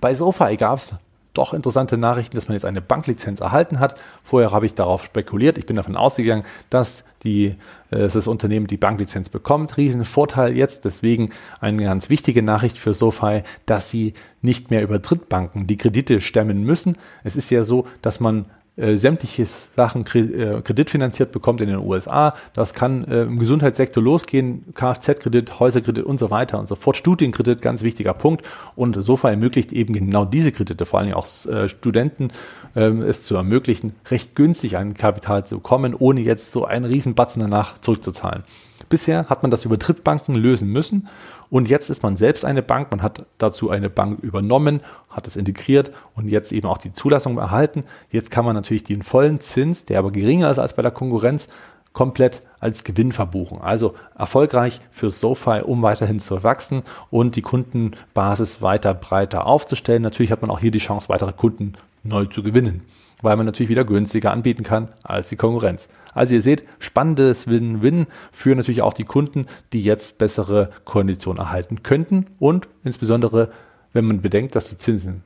Bei 0.00 0.14
SoFi 0.14 0.56
gab 0.56 0.78
es 0.78 0.94
doch 1.36 1.54
interessante 1.54 1.96
Nachrichten, 1.96 2.36
dass 2.36 2.48
man 2.48 2.54
jetzt 2.54 2.64
eine 2.64 2.80
Banklizenz 2.80 3.40
erhalten 3.40 3.78
hat. 3.78 4.00
Vorher 4.22 4.52
habe 4.52 4.66
ich 4.66 4.74
darauf 4.74 5.04
spekuliert. 5.04 5.58
Ich 5.58 5.66
bin 5.66 5.76
davon 5.76 5.96
ausgegangen, 5.96 6.44
dass, 6.70 7.04
die, 7.22 7.56
äh, 7.90 7.98
dass 7.98 8.14
das 8.14 8.26
Unternehmen 8.26 8.66
die 8.66 8.76
Banklizenz 8.76 9.28
bekommt. 9.28 9.76
Riesenvorteil 9.76 10.56
jetzt. 10.56 10.84
Deswegen 10.84 11.30
eine 11.60 11.84
ganz 11.84 12.10
wichtige 12.10 12.42
Nachricht 12.42 12.78
für 12.78 12.94
SoFi, 12.94 13.42
dass 13.66 13.90
sie 13.90 14.14
nicht 14.42 14.70
mehr 14.70 14.82
über 14.82 14.98
Drittbanken 14.98 15.66
die 15.66 15.76
Kredite 15.76 16.20
stemmen 16.20 16.62
müssen. 16.64 16.96
Es 17.24 17.36
ist 17.36 17.50
ja 17.50 17.64
so, 17.64 17.86
dass 18.02 18.20
man 18.20 18.46
äh, 18.76 18.96
sämtliche 18.96 19.46
Sachen 19.46 20.04
äh, 20.14 20.60
kreditfinanziert 20.60 21.32
bekommt 21.32 21.60
in 21.62 21.68
den 21.68 21.78
USA. 21.78 22.34
Das 22.52 22.74
kann 22.74 23.04
äh, 23.04 23.22
im 23.22 23.38
Gesundheitssektor 23.38 24.02
losgehen, 24.02 24.64
Kfz-Kredit, 24.74 25.58
Häuserkredit 25.58 26.04
und 26.04 26.18
so 26.18 26.30
weiter 26.30 26.58
und 26.58 26.68
so 26.68 26.74
fort. 26.74 26.96
Studienkredit, 26.96 27.62
ganz 27.62 27.82
wichtiger 27.82 28.12
Punkt. 28.12 28.44
Und 28.74 29.02
SOFA 29.02 29.30
ermöglicht 29.30 29.72
eben 29.72 29.94
genau 29.94 30.26
diese 30.26 30.52
Kredite, 30.52 30.84
vor 30.84 31.00
allem 31.00 31.14
auch 31.14 31.26
äh, 31.46 31.68
Studenten, 31.70 32.28
ähm, 32.74 33.00
es 33.00 33.22
zu 33.22 33.34
ermöglichen, 33.36 33.94
recht 34.10 34.34
günstig 34.34 34.76
an 34.76 34.92
Kapital 34.94 35.46
zu 35.46 35.58
kommen, 35.58 35.94
ohne 35.94 36.20
jetzt 36.20 36.52
so 36.52 36.66
einen 36.66 36.84
Riesenbatzen 36.84 37.40
danach 37.40 37.80
zurückzuzahlen. 37.80 38.44
Bisher 38.88 39.28
hat 39.28 39.42
man 39.42 39.50
das 39.50 39.64
über 39.64 39.78
Drittbanken 39.78 40.34
lösen 40.34 40.70
müssen 40.70 41.08
und 41.50 41.68
jetzt 41.68 41.90
ist 41.90 42.02
man 42.02 42.16
selbst 42.16 42.44
eine 42.44 42.62
Bank, 42.62 42.90
man 42.90 43.02
hat 43.02 43.24
dazu 43.38 43.70
eine 43.70 43.90
Bank 43.90 44.22
übernommen, 44.22 44.80
hat 45.10 45.26
es 45.26 45.36
integriert 45.36 45.92
und 46.14 46.28
jetzt 46.28 46.52
eben 46.52 46.68
auch 46.68 46.78
die 46.78 46.92
Zulassung 46.92 47.38
erhalten. 47.38 47.84
Jetzt 48.10 48.30
kann 48.30 48.44
man 48.44 48.54
natürlich 48.54 48.84
den 48.84 49.02
vollen 49.02 49.40
Zins, 49.40 49.84
der 49.84 49.98
aber 49.98 50.10
geringer 50.10 50.50
ist 50.50 50.58
als 50.58 50.74
bei 50.74 50.82
der 50.82 50.90
Konkurrenz, 50.90 51.48
komplett 51.92 52.42
als 52.60 52.84
Gewinn 52.84 53.12
verbuchen. 53.12 53.58
Also 53.60 53.94
erfolgreich 54.18 54.82
für 54.90 55.10
SoFi, 55.10 55.62
um 55.64 55.80
weiterhin 55.82 56.20
zu 56.20 56.42
wachsen 56.42 56.82
und 57.10 57.36
die 57.36 57.42
Kundenbasis 57.42 58.60
weiter 58.60 58.92
breiter 58.92 59.46
aufzustellen. 59.46 60.02
Natürlich 60.02 60.30
hat 60.30 60.42
man 60.42 60.50
auch 60.50 60.58
hier 60.58 60.70
die 60.70 60.78
Chance, 60.78 61.08
weitere 61.08 61.32
Kunden 61.32 61.74
neu 62.02 62.26
zu 62.26 62.42
gewinnen 62.42 62.82
weil 63.22 63.36
man 63.36 63.46
natürlich 63.46 63.70
wieder 63.70 63.84
günstiger 63.84 64.32
anbieten 64.32 64.62
kann 64.62 64.88
als 65.02 65.28
die 65.28 65.36
Konkurrenz. 65.36 65.88
Also 66.14 66.34
ihr 66.34 66.42
seht, 66.42 66.64
spannendes 66.78 67.48
Win-Win 67.48 68.06
für 68.32 68.54
natürlich 68.54 68.82
auch 68.82 68.94
die 68.94 69.04
Kunden, 69.04 69.46
die 69.72 69.80
jetzt 69.80 70.18
bessere 70.18 70.70
Konditionen 70.84 71.40
erhalten 71.42 71.82
könnten 71.82 72.26
und 72.38 72.68
insbesondere, 72.84 73.50
wenn 73.92 74.06
man 74.06 74.22
bedenkt, 74.22 74.54
dass 74.54 74.68
die 74.70 74.78
Zinsen 74.78 75.22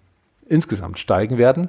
insgesamt 0.48 0.98
steigen 0.98 1.38
werden, 1.38 1.68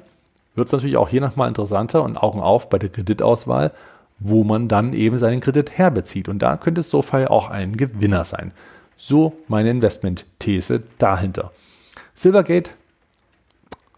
wird 0.54 0.66
es 0.66 0.72
natürlich 0.72 0.96
auch 0.96 1.08
hier 1.08 1.20
nochmal 1.20 1.48
interessanter 1.48 2.02
und 2.02 2.16
Augen 2.16 2.40
auf 2.40 2.68
bei 2.68 2.78
der 2.78 2.88
Kreditauswahl, 2.88 3.72
wo 4.18 4.44
man 4.44 4.68
dann 4.68 4.92
eben 4.92 5.18
seinen 5.18 5.40
Kredit 5.40 5.70
herbezieht. 5.70 6.28
Und 6.28 6.40
da 6.40 6.56
könnte 6.56 6.82
SoFi 6.82 7.26
auch 7.26 7.48
ein 7.48 7.76
Gewinner 7.76 8.24
sein. 8.24 8.52
So 8.96 9.34
meine 9.48 9.70
Investment-These 9.70 10.82
dahinter. 10.98 11.52
Silvergate 12.14 12.70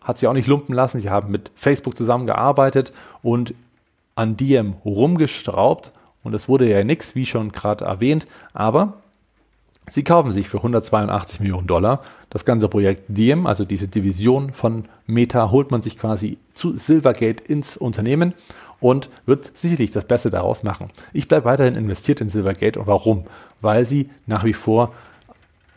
hat 0.05 0.19
sie 0.19 0.29
auch 0.29 0.35
nicht 0.35 0.47
lumpen 0.47 0.75
lassen. 0.75 1.01
Sie 1.01 1.11
haben 1.11 1.33
mit 1.33 1.51
Facebook 1.57 1.97
zusammengearbeitet 1.97 2.93
und 3.23 3.55
an 4.15 4.37
Diem 4.37 4.75
rumgestraubt. 4.85 5.93
Und 6.23 6.35
es 6.35 6.49
wurde 6.49 6.71
ja 6.71 6.85
nichts, 6.85 7.15
wie 7.15 7.27
schon 7.27 7.53
gerade 7.53 7.85
erwähnt. 7.85 8.27
Aber 8.53 8.95
sie 9.91 10.05
kaufen 10.05 10.31
sich 10.31 10.49
für 10.49 10.59
182 10.59 11.41
Millionen 11.41 11.67
Dollar 11.67 12.03
das 12.31 12.45
ganze 12.45 12.69
Projekt 12.69 13.05
Diem, 13.09 13.47
also 13.47 13.65
diese 13.65 13.89
Division 13.89 14.53
von 14.53 14.87
Meta, 15.07 15.51
holt 15.51 15.71
man 15.71 15.83
sich 15.83 15.99
quasi 15.99 16.39
zu 16.53 16.77
Silvergate 16.77 17.43
ins 17.45 17.77
Unternehmen 17.77 18.35
und 18.81 19.09
wird 19.25 19.53
sicherlich 19.55 19.93
das 19.93 20.05
Beste 20.05 20.31
daraus 20.31 20.63
machen. 20.63 20.91
Ich 21.13 21.29
bleibe 21.29 21.47
weiterhin 21.47 21.77
investiert 21.77 22.21
in 22.21 22.29
Silvergate 22.29 22.79
und 22.79 22.87
warum? 22.87 23.25
Weil 23.61 23.85
sie 23.85 24.11
nach 24.27 24.45
wie 24.45 24.53
vor 24.53 24.93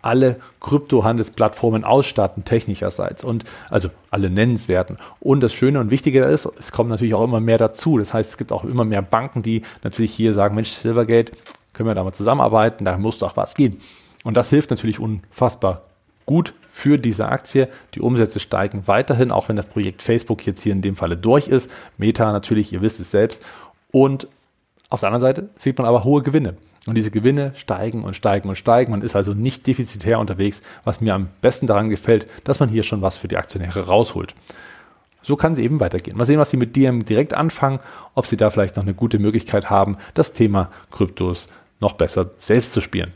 alle 0.07 0.37
Kryptohandelsplattformen 0.61 1.83
ausstatten, 1.83 2.45
technischerseits 2.45 3.25
und 3.25 3.43
also 3.69 3.89
alle 4.09 4.29
nennenswerten. 4.29 4.97
Und 5.19 5.41
das 5.41 5.53
Schöne 5.53 5.81
und 5.81 5.91
Wichtige 5.91 6.23
ist, 6.23 6.47
es 6.57 6.71
kommt 6.71 6.89
natürlich 6.89 7.13
auch 7.13 7.25
immer 7.25 7.41
mehr 7.41 7.57
dazu. 7.57 7.97
Das 7.97 8.13
heißt, 8.13 8.31
es 8.31 8.37
gibt 8.37 8.53
auch 8.53 8.63
immer 8.63 8.85
mehr 8.85 9.01
Banken, 9.01 9.43
die 9.43 9.63
natürlich 9.83 10.13
hier 10.13 10.31
sagen, 10.31 10.55
Mensch, 10.55 10.69
Silvergate, 10.69 11.33
können 11.73 11.89
wir 11.89 11.93
da 11.93 12.05
mal 12.05 12.13
zusammenarbeiten, 12.13 12.85
da 12.85 12.97
muss 12.97 13.19
doch 13.19 13.35
was 13.35 13.53
gehen. 13.53 13.81
Und 14.23 14.37
das 14.37 14.49
hilft 14.49 14.69
natürlich 14.69 14.99
unfassbar 14.99 15.81
gut 16.25 16.53
für 16.69 16.97
diese 16.97 17.27
Aktie. 17.27 17.67
Die 17.93 18.01
Umsätze 18.01 18.39
steigen 18.39 18.87
weiterhin, 18.87 19.31
auch 19.31 19.49
wenn 19.49 19.57
das 19.57 19.65
Projekt 19.65 20.01
Facebook 20.01 20.45
jetzt 20.45 20.61
hier 20.61 20.71
in 20.71 20.81
dem 20.81 20.95
Falle 20.95 21.17
durch 21.17 21.49
ist. 21.49 21.69
Meta 21.97 22.31
natürlich, 22.31 22.71
ihr 22.71 22.81
wisst 22.81 23.01
es 23.01 23.11
selbst. 23.11 23.43
Und 23.91 24.27
auf 24.89 25.01
der 25.01 25.09
anderen 25.09 25.21
Seite 25.21 25.49
sieht 25.57 25.77
man 25.77 25.85
aber 25.85 26.05
hohe 26.05 26.23
Gewinne. 26.23 26.55
Und 26.88 26.95
diese 26.95 27.12
Gewinne 27.12 27.52
steigen 27.56 28.04
und 28.04 28.15
steigen 28.15 28.50
und 28.50 28.56
steigen. 28.56 28.91
Man 28.91 29.02
ist 29.02 29.15
also 29.15 29.34
nicht 29.34 29.67
defizitär 29.67 30.19
unterwegs, 30.19 30.62
was 30.86 31.02
mir 31.02 31.13
am 31.13 31.28
besten 31.41 31.67
daran 31.67 31.89
gefällt, 31.89 32.28
dass 32.45 32.60
man 32.60 32.69
hier 32.69 32.84
schon 32.84 33.02
was 33.02 33.17
für 33.17 33.28
die 33.28 33.38
Aktionäre 33.38 33.88
rausholt. 33.88 34.34
So 35.21 35.36
kann 35.36 35.56
sie 35.56 35.63
eben 35.63 35.82
weitergehen. 35.82 36.17
Mal 36.17 36.26
sehen, 36.26 36.39
was 36.39 36.50
sie 36.50 36.58
mit 36.58 36.78
DM 36.78 37.04
direkt 37.04 37.34
anfangen, 37.34 37.80
ob 38.15 38.26
sie 38.26 38.38
da 38.38 38.50
vielleicht 38.50 38.78
noch 38.78 38.84
eine 38.84 38.93
gute 38.93 39.19
Möglichkeit 39.19 39.69
haben, 39.69 39.97
das 40.13 40.32
Thema 40.32 40.71
Kryptos 40.89 41.50
noch 41.82 41.93
besser 41.93 42.32
selbst 42.38 42.71
zu 42.71 42.80
spielen. 42.80 43.12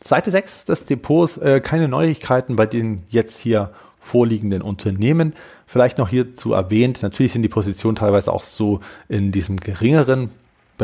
Seite 0.00 0.30
6 0.30 0.64
des 0.64 0.86
Depots, 0.86 1.38
äh, 1.38 1.60
keine 1.60 1.88
Neuigkeiten 1.88 2.56
bei 2.56 2.66
den 2.66 3.02
jetzt 3.08 3.38
hier 3.38 3.70
vorliegenden 4.00 4.62
Unternehmen. 4.62 5.34
Vielleicht 5.66 5.98
noch 5.98 6.08
hierzu 6.08 6.52
erwähnt, 6.52 7.02
natürlich 7.02 7.32
sind 7.32 7.42
die 7.42 7.48
Positionen 7.48 7.96
teilweise 7.96 8.32
auch 8.32 8.44
so 8.44 8.80
in 9.08 9.32
diesem 9.32 9.58
geringeren 9.58 10.30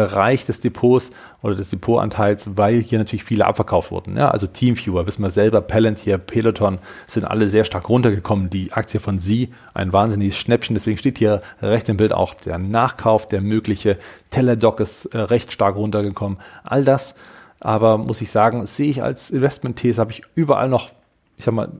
Bereich 0.00 0.46
des 0.46 0.60
Depots 0.60 1.10
oder 1.42 1.54
des 1.54 1.70
Depotanteils, 1.70 2.56
weil 2.56 2.80
hier 2.80 2.98
natürlich 2.98 3.24
viele 3.24 3.46
abverkauft 3.46 3.90
wurden. 3.90 4.16
Ja, 4.16 4.30
also 4.30 4.46
Teamviewer, 4.46 5.06
wissen 5.06 5.22
wir 5.22 5.30
selber, 5.30 5.60
Palantir, 5.60 6.16
Peloton 6.18 6.78
sind 7.06 7.24
alle 7.24 7.48
sehr 7.48 7.64
stark 7.64 7.88
runtergekommen. 7.88 8.48
Die 8.48 8.72
Aktie 8.72 8.98
von 8.98 9.18
Sie, 9.18 9.50
ein 9.74 9.92
wahnsinniges 9.92 10.36
Schnäppchen. 10.36 10.74
Deswegen 10.74 10.96
steht 10.96 11.18
hier 11.18 11.42
rechts 11.60 11.88
im 11.88 11.96
Bild 11.96 12.12
auch 12.12 12.34
der 12.34 12.58
Nachkauf, 12.58 13.28
der 13.28 13.40
mögliche. 13.40 13.98
Teledoc 14.30 14.80
ist 14.80 15.06
äh, 15.06 15.18
recht 15.18 15.52
stark 15.52 15.76
runtergekommen. 15.76 16.38
All 16.64 16.84
das, 16.84 17.14
aber 17.60 17.98
muss 17.98 18.20
ich 18.20 18.30
sagen, 18.30 18.64
sehe 18.66 18.88
ich 18.88 19.02
als 19.02 19.30
Investment-These, 19.30 20.00
habe 20.00 20.12
ich 20.12 20.22
überall 20.34 20.68
noch, 20.68 20.90
ich 21.36 21.44
sag 21.44 21.52
mal, 21.52 21.70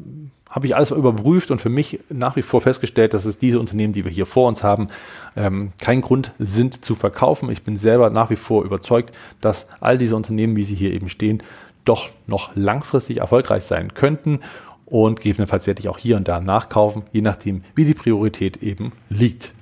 habe 0.51 0.67
ich 0.67 0.75
alles 0.75 0.91
überprüft 0.91 1.51
und 1.51 1.61
für 1.61 1.69
mich 1.69 2.01
nach 2.09 2.35
wie 2.37 2.43
vor 2.43 2.61
festgestellt, 2.61 3.15
dass 3.15 3.25
es 3.25 3.39
diese 3.39 3.61
Unternehmen, 3.61 3.93
die 3.93 4.05
wir 4.05 4.11
hier 4.11 4.27
vor 4.27 4.49
uns 4.49 4.65
haben, 4.65 4.89
ähm, 5.37 5.73
kein 5.81 6.01
Grund 6.01 6.33
sind 6.39 6.85
zu 6.85 6.97
verkaufen. 6.97 7.51
Ich 7.51 7.63
bin 7.63 7.77
selber 7.77 8.11
nach 8.11 8.31
wie 8.31 8.37
vor 8.37 8.65
überzeugt, 8.65 9.13
dass 9.41 9.67
all 9.81 9.97
diese 9.97 10.17
Unternehmen, 10.17 10.57
wie 10.57 10.65
sie 10.65 10.75
hier 10.75 10.93
eben 10.93 11.09
stehen, 11.09 11.43
doch 11.85 12.09
noch 12.27 12.55
langfristig 12.57 13.19
erfolgreich 13.19 13.63
sein 13.63 13.95
könnten. 13.95 14.41
Und 14.87 15.21
gegebenenfalls 15.21 15.69
werde 15.69 15.81
ich 15.81 15.89
auch 15.89 15.99
hier 15.99 16.17
und 16.17 16.27
da 16.27 16.41
nachkaufen, 16.41 17.05
je 17.13 17.21
nachdem, 17.21 17.63
wie 17.77 17.85
die 17.85 17.95
Priorität 17.95 18.61
eben 18.61 18.93
liegt. 19.09 19.53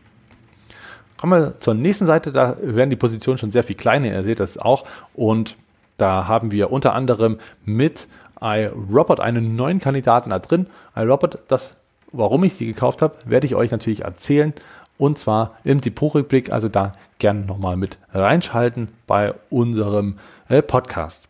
Kommen 1.19 1.33
wir 1.33 1.61
zur 1.61 1.75
nächsten 1.75 2.07
Seite, 2.07 2.33
da 2.33 2.57
werden 2.63 2.91
die 2.91 2.97
Positionen 2.97 3.37
schon 3.37 3.51
sehr 3.51 3.65
viel 3.65 3.77
kleiner, 3.77 4.07
ihr 4.07 4.23
seht 4.23 4.41
das 4.41 4.57
auch. 4.57 4.85
Und 5.15 5.57
da 5.99 6.29
haben 6.29 6.51
wir 6.53 6.73
unter 6.73 6.95
anderem 6.95 7.39
mit 7.65 8.07
iRobot 8.41 9.21
einen 9.21 9.57
neuen 9.57 9.81
Kandidaten 9.81 10.31
da 10.31 10.39
drin. 10.39 10.67
iRobot, 10.97 11.39
das, 11.49 11.77
warum 12.13 12.45
ich 12.45 12.55
sie 12.55 12.67
gekauft 12.67 13.03
habe, 13.03 13.15
werde 13.25 13.47
ich 13.47 13.55
euch 13.55 13.71
natürlich 13.71 14.03
erzählen. 14.03 14.53
Und 14.97 15.19
zwar 15.19 15.57
im 15.63 15.81
Depotrückblick, 15.81 16.53
also 16.53 16.69
da 16.69 16.93
gerne 17.19 17.41
nochmal 17.41 17.77
mit 17.77 17.99
reinschalten 18.13 18.89
bei 19.07 19.35
unserem 19.49 20.19
äh, 20.49 20.61
Podcast. 20.61 21.29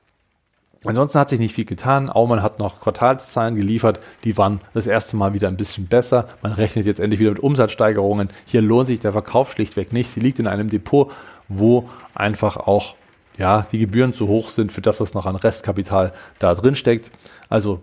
Ansonsten 0.84 1.18
hat 1.18 1.28
sich 1.28 1.40
nicht 1.40 1.54
viel 1.54 1.64
getan. 1.64 2.08
Aumann 2.08 2.42
hat 2.42 2.58
noch 2.58 2.80
Quartalszahlen 2.80 3.56
geliefert. 3.56 4.00
Die 4.24 4.38
waren 4.38 4.60
das 4.74 4.86
erste 4.86 5.16
Mal 5.16 5.34
wieder 5.34 5.48
ein 5.48 5.56
bisschen 5.56 5.86
besser. 5.86 6.28
Man 6.40 6.52
rechnet 6.52 6.86
jetzt 6.86 7.00
endlich 7.00 7.20
wieder 7.20 7.30
mit 7.30 7.40
Umsatzsteigerungen. 7.40 8.30
Hier 8.46 8.62
lohnt 8.62 8.86
sich 8.86 9.00
der 9.00 9.12
Verkauf 9.12 9.50
schlichtweg 9.52 9.92
nicht. 9.92 10.10
Sie 10.10 10.20
liegt 10.20 10.38
in 10.38 10.46
einem 10.46 10.68
Depot, 10.68 11.10
wo 11.48 11.88
einfach 12.14 12.56
auch 12.56 12.94
ja, 13.38 13.66
die 13.70 13.78
Gebühren 13.78 14.12
zu 14.12 14.28
hoch 14.28 14.50
sind 14.50 14.72
für 14.72 14.82
das, 14.82 15.00
was 15.00 15.14
noch 15.14 15.24
an 15.24 15.36
Restkapital 15.36 16.12
da 16.38 16.54
drin 16.54 16.74
steckt. 16.74 17.10
Also 17.48 17.80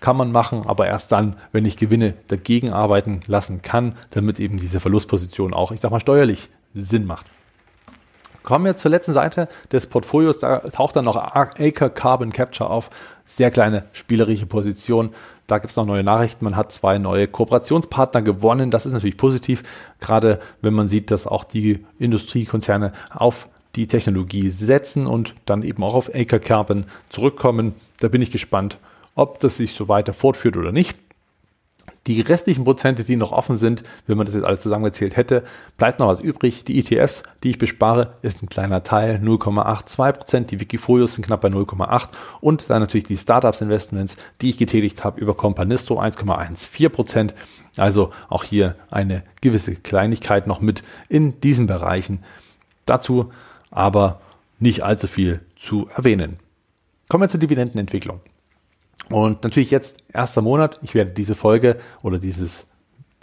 kann 0.00 0.16
man 0.16 0.32
machen, 0.32 0.64
aber 0.66 0.86
erst 0.86 1.12
dann, 1.12 1.36
wenn 1.52 1.64
ich 1.64 1.76
Gewinne 1.76 2.14
dagegen 2.28 2.72
arbeiten 2.72 3.20
lassen 3.26 3.62
kann, 3.62 3.94
damit 4.10 4.40
eben 4.40 4.58
diese 4.58 4.80
Verlustposition 4.80 5.54
auch, 5.54 5.72
ich 5.72 5.80
sag 5.80 5.90
mal, 5.90 6.00
steuerlich 6.00 6.50
Sinn 6.74 7.06
macht. 7.06 7.26
Kommen 8.42 8.66
wir 8.66 8.76
zur 8.76 8.90
letzten 8.90 9.14
Seite 9.14 9.48
des 9.72 9.86
Portfolios. 9.86 10.38
Da 10.38 10.58
taucht 10.58 10.96
dann 10.96 11.06
noch 11.06 11.16
Acre 11.16 11.88
Carbon 11.88 12.30
Capture 12.30 12.68
auf. 12.68 12.90
Sehr 13.24 13.50
kleine 13.50 13.86
spielerische 13.92 14.44
Position. 14.44 15.14
Da 15.46 15.58
gibt 15.58 15.70
es 15.70 15.76
noch 15.78 15.86
neue 15.86 16.04
Nachrichten. 16.04 16.44
Man 16.44 16.54
hat 16.54 16.70
zwei 16.70 16.98
neue 16.98 17.26
Kooperationspartner 17.26 18.20
gewonnen. 18.20 18.70
Das 18.70 18.84
ist 18.84 18.92
natürlich 18.92 19.16
positiv, 19.16 19.62
gerade 19.98 20.40
wenn 20.60 20.74
man 20.74 20.90
sieht, 20.90 21.10
dass 21.10 21.26
auch 21.26 21.44
die 21.44 21.86
Industriekonzerne 21.98 22.92
auf 23.14 23.48
die 23.76 23.86
Technologie 23.86 24.50
setzen 24.50 25.06
und 25.06 25.34
dann 25.46 25.62
eben 25.62 25.82
auch 25.82 25.94
auf 25.94 26.14
Acre 26.14 26.40
Carbon 26.40 26.84
zurückkommen. 27.08 27.74
Da 28.00 28.08
bin 28.08 28.22
ich 28.22 28.30
gespannt, 28.30 28.78
ob 29.14 29.40
das 29.40 29.56
sich 29.56 29.72
so 29.72 29.88
weiter 29.88 30.12
fortführt 30.12 30.56
oder 30.56 30.72
nicht. 30.72 30.96
Die 32.06 32.20
restlichen 32.20 32.64
Prozente, 32.64 33.02
die 33.02 33.16
noch 33.16 33.32
offen 33.32 33.56
sind, 33.56 33.82
wenn 34.06 34.18
man 34.18 34.26
das 34.26 34.34
jetzt 34.34 34.44
alles 34.44 34.60
zusammengezählt 34.60 35.16
hätte, 35.16 35.42
bleibt 35.78 36.00
noch 36.00 36.08
was 36.08 36.20
übrig. 36.20 36.64
Die 36.64 36.78
ETFs, 36.78 37.22
die 37.42 37.50
ich 37.50 37.58
bespare, 37.58 38.14
ist 38.20 38.42
ein 38.42 38.50
kleiner 38.50 38.82
Teil, 38.82 39.20
0,82 39.24 40.12
Prozent. 40.12 40.50
Die 40.50 40.60
Wikifolios 40.60 41.14
sind 41.14 41.26
knapp 41.26 41.40
bei 41.40 41.48
0,8 41.48 42.08
und 42.42 42.68
dann 42.68 42.80
natürlich 42.80 43.04
die 43.04 43.16
Startups 43.16 43.62
Investments, 43.62 44.18
die 44.42 44.50
ich 44.50 44.58
getätigt 44.58 45.02
habe 45.02 45.18
über 45.18 45.34
Companisto 45.34 45.98
1,14 45.98 46.88
Prozent. 46.90 47.34
Also 47.78 48.10
auch 48.28 48.44
hier 48.44 48.76
eine 48.90 49.22
gewisse 49.40 49.74
Kleinigkeit 49.74 50.46
noch 50.46 50.60
mit 50.60 50.82
in 51.08 51.40
diesen 51.40 51.66
Bereichen. 51.66 52.22
Dazu 52.84 53.32
aber 53.74 54.20
nicht 54.58 54.82
allzu 54.84 55.08
viel 55.08 55.40
zu 55.56 55.88
erwähnen. 55.94 56.38
Kommen 57.08 57.22
wir 57.22 57.28
zur 57.28 57.40
Dividendenentwicklung. 57.40 58.20
Und 59.10 59.44
natürlich 59.44 59.70
jetzt 59.70 60.04
erster 60.12 60.40
Monat. 60.40 60.78
Ich 60.82 60.94
werde 60.94 61.10
diese 61.10 61.34
Folge 61.34 61.78
oder 62.02 62.18
dieses 62.18 62.66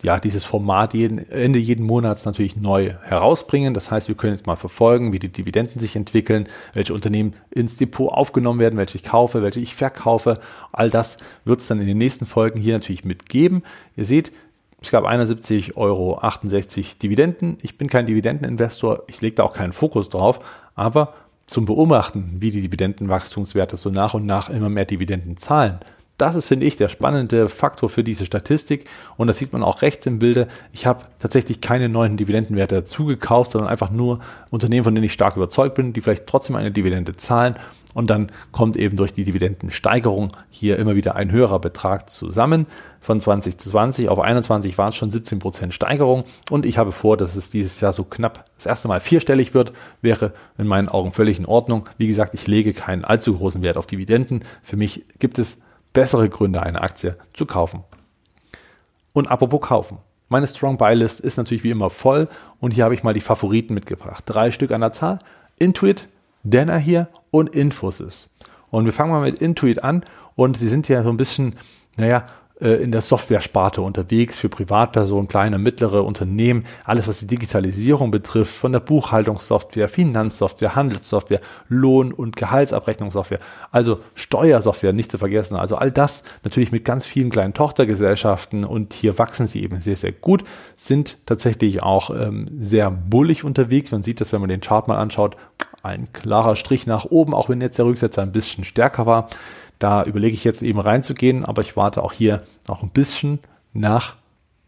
ja, 0.03 0.19
dieses 0.19 0.45
Format 0.45 0.93
jeden, 0.93 1.19
Ende 1.31 1.59
jeden 1.59 1.85
Monats 1.85 2.25
natürlich 2.25 2.55
neu 2.55 2.95
herausbringen. 3.03 3.73
Das 3.73 3.91
heißt, 3.91 4.07
wir 4.07 4.15
können 4.15 4.33
jetzt 4.33 4.47
mal 4.47 4.55
verfolgen, 4.55 5.13
wie 5.13 5.19
die 5.19 5.31
Dividenden 5.31 5.79
sich 5.79 5.95
entwickeln, 5.95 6.47
welche 6.73 6.93
Unternehmen 6.93 7.33
ins 7.51 7.77
Depot 7.77 8.11
aufgenommen 8.11 8.59
werden, 8.59 8.77
welche 8.77 8.97
ich 8.97 9.03
kaufe, 9.03 9.43
welche 9.43 9.59
ich 9.59 9.75
verkaufe. 9.75 10.39
All 10.71 10.89
das 10.89 11.17
wird 11.45 11.59
es 11.59 11.67
dann 11.67 11.79
in 11.79 11.87
den 11.87 11.97
nächsten 11.97 12.25
Folgen 12.25 12.59
hier 12.59 12.73
natürlich 12.73 13.05
mitgeben. 13.05 13.63
Ihr 13.95 14.05
seht, 14.05 14.31
ich 14.81 14.89
glaube 14.89 15.09
71,68 15.09 15.75
Euro 15.77 16.19
Dividenden. 17.01 17.57
Ich 17.61 17.77
bin 17.77 17.87
kein 17.87 18.07
Dividendeninvestor, 18.07 19.03
ich 19.07 19.21
lege 19.21 19.35
da 19.35 19.43
auch 19.43 19.53
keinen 19.53 19.73
Fokus 19.73 20.09
drauf, 20.09 20.39
aber 20.75 21.13
zum 21.45 21.65
Beobachten, 21.65 22.37
wie 22.39 22.49
die 22.49 22.61
Dividendenwachstumswerte 22.61 23.77
so 23.77 23.89
nach 23.89 24.15
und 24.15 24.25
nach 24.25 24.49
immer 24.49 24.69
mehr 24.69 24.85
Dividenden 24.85 25.37
zahlen. 25.37 25.79
Das 26.17 26.35
ist, 26.35 26.47
finde 26.47 26.67
ich, 26.67 26.75
der 26.75 26.87
spannende 26.87 27.49
Faktor 27.49 27.89
für 27.89 28.03
diese 28.03 28.27
Statistik. 28.27 28.85
Und 29.17 29.25
das 29.25 29.39
sieht 29.39 29.53
man 29.53 29.63
auch 29.63 29.81
rechts 29.81 30.05
im 30.05 30.19
Bilde. 30.19 30.47
Ich 30.71 30.85
habe 30.85 31.05
tatsächlich 31.19 31.61
keine 31.61 31.89
neuen 31.89 32.15
Dividendenwerte 32.15 32.75
dazu 32.75 33.05
gekauft, 33.05 33.51
sondern 33.51 33.71
einfach 33.71 33.89
nur 33.89 34.19
Unternehmen, 34.51 34.83
von 34.83 34.93
denen 34.93 35.05
ich 35.05 35.13
stark 35.13 35.35
überzeugt 35.35 35.73
bin, 35.73 35.93
die 35.93 36.01
vielleicht 36.01 36.27
trotzdem 36.27 36.55
eine 36.55 36.71
Dividende 36.71 37.15
zahlen. 37.15 37.55
Und 37.93 38.09
dann 38.09 38.31
kommt 38.51 38.77
eben 38.77 38.95
durch 38.95 39.13
die 39.13 39.23
Dividendensteigerung 39.23 40.31
hier 40.49 40.79
immer 40.79 40.95
wieder 40.95 41.15
ein 41.15 41.31
höherer 41.31 41.59
Betrag 41.59 42.09
zusammen. 42.09 42.65
Von 43.01 43.19
20 43.19 43.57
zu 43.57 43.69
20 43.69 44.07
auf 44.09 44.19
21 44.19 44.77
waren 44.77 44.89
es 44.89 44.95
schon 44.95 45.11
17% 45.11 45.71
Steigerung. 45.71 46.23
Und 46.49 46.65
ich 46.65 46.77
habe 46.77 46.91
vor, 46.91 47.17
dass 47.17 47.35
es 47.35 47.49
dieses 47.49 47.81
Jahr 47.81 47.91
so 47.91 48.03
knapp 48.03 48.45
das 48.55 48.65
erste 48.65 48.87
Mal 48.87 49.01
vierstellig 49.01 49.53
wird. 49.53 49.73
Wäre 50.01 50.33
in 50.57 50.67
meinen 50.67 50.87
Augen 50.87 51.11
völlig 51.11 51.37
in 51.37 51.45
Ordnung. 51.45 51.89
Wie 51.97 52.07
gesagt, 52.07 52.33
ich 52.33 52.47
lege 52.47 52.73
keinen 52.73 53.03
allzu 53.03 53.35
großen 53.35 53.61
Wert 53.61 53.77
auf 53.77 53.87
Dividenden. 53.87 54.45
Für 54.63 54.77
mich 54.77 55.03
gibt 55.19 55.37
es 55.37 55.57
bessere 55.91 56.29
Gründe, 56.29 56.63
eine 56.63 56.81
Aktie 56.81 57.17
zu 57.33 57.45
kaufen. 57.45 57.83
Und 59.13 59.29
apropos 59.29 59.61
kaufen. 59.61 59.97
Meine 60.29 60.47
Strong 60.47 60.77
Buy 60.77 60.95
List 60.95 61.19
ist 61.19 61.35
natürlich 61.35 61.65
wie 61.65 61.71
immer 61.71 61.89
voll 61.89 62.29
und 62.61 62.71
hier 62.71 62.85
habe 62.85 62.93
ich 62.93 63.03
mal 63.03 63.13
die 63.13 63.19
Favoriten 63.19 63.73
mitgebracht. 63.73 64.23
Drei 64.25 64.51
Stück 64.51 64.71
an 64.71 64.79
der 64.79 64.93
Zahl. 64.93 65.19
Intuit, 65.59 66.07
Denner 66.43 66.77
hier 66.77 67.07
und 67.31 67.55
Infosys. 67.55 68.29
Und 68.69 68.85
wir 68.85 68.93
fangen 68.93 69.11
mal 69.11 69.21
mit 69.21 69.39
Intuit 69.39 69.83
an 69.83 70.03
und 70.35 70.57
sie 70.57 70.67
sind 70.67 70.87
ja 70.87 71.03
so 71.03 71.09
ein 71.09 71.17
bisschen, 71.17 71.55
naja, 71.97 72.25
äh, 72.61 72.75
in 72.75 72.91
der 72.91 73.01
Software-Sparte 73.01 73.81
unterwegs 73.81 74.37
für 74.37 74.47
Privatpersonen, 74.47 75.27
kleine, 75.27 75.57
mittlere 75.57 76.03
Unternehmen, 76.03 76.65
alles 76.85 77.07
was 77.07 77.19
die 77.19 77.27
Digitalisierung 77.27 78.11
betrifft, 78.11 78.53
von 78.53 78.71
der 78.71 78.79
Buchhaltungssoftware, 78.79 79.89
Finanzsoftware, 79.89 80.75
Handelssoftware, 80.75 81.41
Lohn- 81.69 82.13
und 82.13 82.35
Gehaltsabrechnungssoftware, 82.35 83.39
also 83.71 83.99
Steuersoftware 84.13 84.93
nicht 84.93 85.11
zu 85.11 85.17
vergessen. 85.17 85.55
Also 85.55 85.75
all 85.75 85.91
das 85.91 86.23
natürlich 86.43 86.71
mit 86.71 86.85
ganz 86.85 87.05
vielen 87.05 87.31
kleinen 87.31 87.55
Tochtergesellschaften 87.55 88.63
und 88.63 88.93
hier 88.93 89.17
wachsen 89.17 89.47
sie 89.47 89.63
eben 89.63 89.81
sehr, 89.81 89.95
sehr 89.95 90.11
gut, 90.11 90.43
sind 90.77 91.17
tatsächlich 91.25 91.81
auch 91.81 92.11
ähm, 92.11 92.47
sehr 92.59 92.91
bullig 92.91 93.43
unterwegs. 93.43 93.91
Man 93.91 94.03
sieht 94.03 94.21
das, 94.21 94.31
wenn 94.31 94.41
man 94.41 94.49
den 94.49 94.61
Chart 94.61 94.87
mal 94.87 94.97
anschaut, 94.97 95.35
ein 95.83 96.11
klarer 96.13 96.55
Strich 96.55 96.87
nach 96.87 97.05
oben, 97.05 97.33
auch 97.33 97.49
wenn 97.49 97.61
jetzt 97.61 97.77
der 97.77 97.85
Rücksetzer 97.85 98.21
ein 98.21 98.31
bisschen 98.31 98.63
stärker 98.63 99.05
war. 99.05 99.29
Da 99.79 100.03
überlege 100.03 100.33
ich 100.33 100.43
jetzt 100.43 100.61
eben 100.61 100.79
reinzugehen, 100.79 101.43
aber 101.43 101.61
ich 101.61 101.75
warte 101.75 102.03
auch 102.03 102.13
hier 102.13 102.43
noch 102.67 102.83
ein 102.83 102.89
bisschen 102.89 103.39
nach 103.73 104.15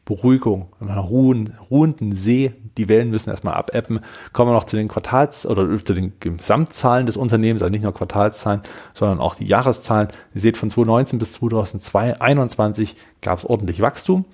Beruhigung, 0.05 0.67
nach 0.81 1.09
ruhen, 1.09 1.53
ruhenden 1.69 2.11
See. 2.11 2.53
Die 2.77 2.89
Wellen 2.89 3.09
müssen 3.09 3.29
erstmal 3.29 3.53
abappen. 3.53 4.01
Kommen 4.33 4.51
wir 4.51 4.55
noch 4.55 4.65
zu 4.65 4.75
den 4.75 4.89
Quartals- 4.89 5.45
oder 5.45 5.67
zu 5.83 5.93
den 5.93 6.13
Gesamtzahlen 6.19 7.05
des 7.05 7.15
Unternehmens, 7.15 7.61
also 7.61 7.71
nicht 7.71 7.83
nur 7.83 7.93
Quartalszahlen, 7.93 8.61
sondern 8.93 9.19
auch 9.19 9.35
die 9.35 9.45
Jahreszahlen. 9.45 10.09
Ihr 10.33 10.41
seht, 10.41 10.57
von 10.57 10.69
2019 10.69 11.19
bis 11.19 11.33
2021 11.33 12.97
gab 13.21 13.37
es 13.37 13.45
ordentlich 13.45 13.81
Wachstum. 13.81 14.25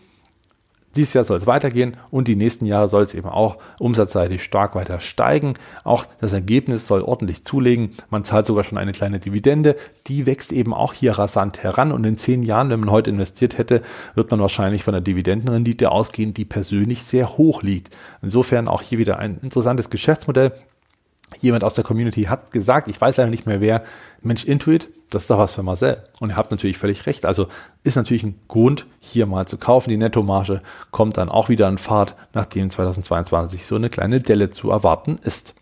Dieses 0.95 1.13
Jahr 1.13 1.23
soll 1.23 1.37
es 1.37 1.45
weitergehen 1.45 1.97
und 2.09 2.27
die 2.27 2.35
nächsten 2.35 2.65
Jahre 2.65 2.89
soll 2.89 3.03
es 3.03 3.13
eben 3.13 3.29
auch 3.29 3.57
umsatzseitig 3.79 4.41
stark 4.41 4.73
weiter 4.73 4.99
steigen. 4.99 5.53
Auch 5.83 6.05
das 6.19 6.33
Ergebnis 6.33 6.87
soll 6.87 7.01
ordentlich 7.01 7.45
zulegen. 7.45 7.91
Man 8.09 8.23
zahlt 8.23 8.47
sogar 8.47 8.63
schon 8.63 8.79
eine 8.79 8.91
kleine 8.91 9.19
Dividende. 9.19 9.75
Die 10.07 10.25
wächst 10.25 10.51
eben 10.51 10.73
auch 10.73 10.93
hier 10.93 11.11
rasant 11.11 11.61
heran 11.61 11.91
und 11.91 12.05
in 12.05 12.17
zehn 12.17 12.41
Jahren, 12.41 12.71
wenn 12.71 12.79
man 12.79 12.91
heute 12.91 13.11
investiert 13.11 13.59
hätte, 13.59 13.83
wird 14.15 14.31
man 14.31 14.39
wahrscheinlich 14.39 14.83
von 14.83 14.95
einer 14.95 15.01
Dividendenrendite 15.01 15.91
ausgehen, 15.91 16.33
die 16.33 16.45
persönlich 16.45 17.03
sehr 17.03 17.37
hoch 17.37 17.61
liegt. 17.61 17.95
Insofern 18.23 18.67
auch 18.67 18.81
hier 18.81 18.97
wieder 18.97 19.19
ein 19.19 19.37
interessantes 19.43 19.91
Geschäftsmodell. 19.91 20.53
Jemand 21.39 21.63
aus 21.63 21.75
der 21.75 21.83
Community 21.83 22.23
hat 22.23 22.51
gesagt, 22.51 22.87
ich 22.87 22.99
weiß 22.99 23.17
leider 23.17 23.29
nicht 23.29 23.45
mehr 23.45 23.61
wer, 23.61 23.83
Mensch, 24.21 24.45
Intuit, 24.45 24.89
das 25.09 25.23
ist 25.23 25.29
doch 25.29 25.39
was 25.39 25.53
für 25.53 25.63
Marcel. 25.63 26.03
Und 26.19 26.29
ihr 26.29 26.35
habt 26.35 26.51
natürlich 26.51 26.77
völlig 26.77 27.05
recht. 27.05 27.25
Also 27.25 27.47
ist 27.83 27.95
natürlich 27.95 28.23
ein 28.23 28.39
Grund, 28.47 28.85
hier 28.99 29.25
mal 29.25 29.47
zu 29.47 29.57
kaufen. 29.57 29.89
Die 29.89 29.97
Nettomarge 29.97 30.61
kommt 30.91 31.17
dann 31.17 31.29
auch 31.29 31.49
wieder 31.49 31.67
in 31.67 31.77
Fahrt, 31.77 32.15
nachdem 32.33 32.69
2022 32.69 33.65
so 33.65 33.75
eine 33.75 33.89
kleine 33.89 34.21
Delle 34.21 34.51
zu 34.51 34.69
erwarten 34.69 35.19
ist. 35.23 35.55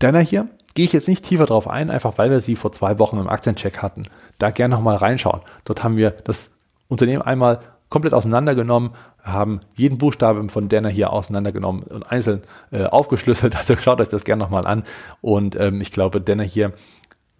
Denner 0.00 0.20
hier 0.20 0.48
gehe 0.74 0.84
ich 0.84 0.92
jetzt 0.92 1.08
nicht 1.08 1.24
tiefer 1.24 1.46
drauf 1.46 1.68
ein, 1.68 1.90
einfach 1.90 2.18
weil 2.18 2.30
wir 2.30 2.40
sie 2.40 2.56
vor 2.56 2.72
zwei 2.72 2.98
Wochen 2.98 3.18
im 3.18 3.28
Aktiencheck 3.28 3.78
hatten. 3.78 4.04
Da 4.38 4.50
gerne 4.50 4.74
nochmal 4.74 4.96
reinschauen. 4.96 5.40
Dort 5.64 5.82
haben 5.82 5.96
wir 5.96 6.10
das 6.10 6.50
Unternehmen 6.88 7.22
einmal 7.22 7.60
komplett 7.88 8.14
auseinandergenommen, 8.14 8.90
haben 9.22 9.60
jeden 9.74 9.98
Buchstaben 9.98 10.50
von 10.50 10.68
Denner 10.68 10.88
hier 10.88 11.12
auseinandergenommen 11.12 11.84
und 11.84 12.10
einzeln 12.10 12.42
äh, 12.72 12.84
aufgeschlüsselt. 12.84 13.54
Also 13.58 13.76
schaut 13.76 14.00
euch 14.00 14.08
das 14.08 14.24
gerne 14.24 14.42
nochmal 14.42 14.66
an. 14.66 14.84
Und 15.20 15.56
ähm, 15.56 15.80
ich 15.80 15.92
glaube, 15.92 16.20
Denner 16.20 16.44
hier 16.44 16.72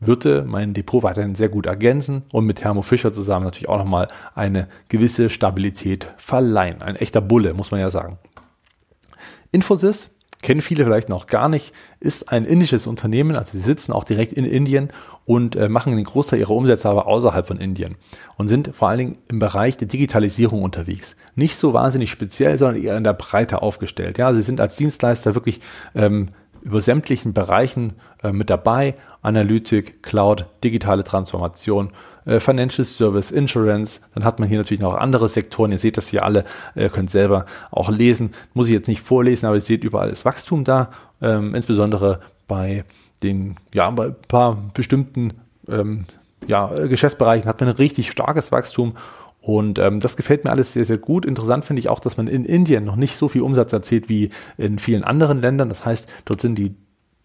würde 0.00 0.44
mein 0.46 0.74
Depot 0.74 1.02
weiterhin 1.02 1.34
sehr 1.34 1.48
gut 1.48 1.66
ergänzen 1.66 2.22
und 2.32 2.44
mit 2.44 2.58
Thermo 2.58 2.82
Fischer 2.82 3.12
zusammen 3.12 3.44
natürlich 3.44 3.68
auch 3.68 3.78
nochmal 3.78 4.08
eine 4.34 4.68
gewisse 4.88 5.30
Stabilität 5.30 6.08
verleihen. 6.16 6.82
Ein 6.82 6.96
echter 6.96 7.20
Bulle, 7.20 7.54
muss 7.54 7.70
man 7.70 7.80
ja 7.80 7.90
sagen. 7.90 8.18
Infosys 9.52 10.10
kennen 10.42 10.60
viele 10.60 10.84
vielleicht 10.84 11.08
noch 11.08 11.26
gar 11.26 11.48
nicht, 11.48 11.72
ist 11.98 12.30
ein 12.30 12.44
indisches 12.44 12.86
Unternehmen, 12.86 13.36
also 13.36 13.52
sie 13.52 13.64
sitzen 13.64 13.92
auch 13.92 14.04
direkt 14.04 14.32
in 14.32 14.44
Indien 14.44 14.90
und 15.24 15.56
äh, 15.56 15.68
machen 15.68 15.96
den 15.96 16.04
Großteil 16.04 16.38
ihrer 16.38 16.50
Umsätze 16.50 16.88
aber 16.88 17.06
außerhalb 17.06 17.46
von 17.46 17.58
Indien 17.58 17.96
und 18.36 18.48
sind 18.48 18.70
vor 18.74 18.88
allen 18.88 18.98
Dingen 18.98 19.18
im 19.28 19.38
Bereich 19.38 19.76
der 19.76 19.88
Digitalisierung 19.88 20.62
unterwegs. 20.62 21.16
Nicht 21.34 21.56
so 21.56 21.72
wahnsinnig 21.72 22.10
speziell, 22.10 22.58
sondern 22.58 22.82
eher 22.82 22.96
in 22.96 23.04
der 23.04 23.14
Breite 23.14 23.62
aufgestellt. 23.62 24.18
Ja, 24.18 24.32
sie 24.34 24.42
sind 24.42 24.60
als 24.60 24.76
Dienstleister 24.76 25.34
wirklich 25.34 25.60
ähm, 25.94 26.28
über 26.62 26.80
sämtlichen 26.80 27.32
Bereichen 27.32 27.94
äh, 28.22 28.32
mit 28.32 28.50
dabei. 28.50 28.94
Analytik, 29.26 30.02
Cloud, 30.02 30.46
digitale 30.62 31.04
Transformation, 31.04 31.90
äh, 32.24 32.40
Financial 32.40 32.84
Service, 32.84 33.30
Insurance. 33.30 34.00
Dann 34.14 34.24
hat 34.24 34.38
man 34.38 34.48
hier 34.48 34.58
natürlich 34.58 34.80
noch 34.80 34.94
andere 34.94 35.28
Sektoren. 35.28 35.72
Ihr 35.72 35.78
seht 35.78 35.96
das 35.96 36.08
hier 36.08 36.24
alle, 36.24 36.44
ihr 36.74 36.88
könnt 36.88 37.10
selber 37.10 37.46
auch 37.70 37.90
lesen. 37.90 38.30
Muss 38.54 38.68
ich 38.68 38.72
jetzt 38.72 38.88
nicht 38.88 39.02
vorlesen, 39.02 39.46
aber 39.46 39.56
ihr 39.56 39.60
seht 39.60 39.84
überall 39.84 40.10
ist 40.10 40.24
Wachstum 40.24 40.64
da, 40.64 40.90
ähm, 41.20 41.54
insbesondere 41.54 42.20
bei 42.48 42.84
den, 43.22 43.56
ja, 43.74 43.90
bei 43.90 44.06
ein 44.06 44.16
paar 44.28 44.56
bestimmten 44.74 45.34
ähm, 45.68 46.04
ja, 46.46 46.66
Geschäftsbereichen 46.66 47.48
hat 47.48 47.60
man 47.60 47.70
ein 47.70 47.76
richtig 47.76 48.10
starkes 48.10 48.52
Wachstum 48.52 48.94
und 49.40 49.78
ähm, 49.78 50.00
das 50.00 50.16
gefällt 50.16 50.44
mir 50.44 50.50
alles 50.50 50.72
sehr, 50.72 50.84
sehr 50.84 50.98
gut. 50.98 51.24
Interessant 51.24 51.64
finde 51.64 51.80
ich 51.80 51.88
auch, 51.88 52.00
dass 52.00 52.16
man 52.16 52.26
in 52.26 52.44
Indien 52.44 52.84
noch 52.84 52.96
nicht 52.96 53.16
so 53.16 53.28
viel 53.28 53.42
Umsatz 53.42 53.72
erzielt 53.72 54.08
wie 54.08 54.30
in 54.58 54.80
vielen 54.80 55.04
anderen 55.04 55.40
Ländern. 55.40 55.68
Das 55.68 55.84
heißt, 55.84 56.08
dort 56.24 56.40
sind 56.40 56.56
die 56.56 56.74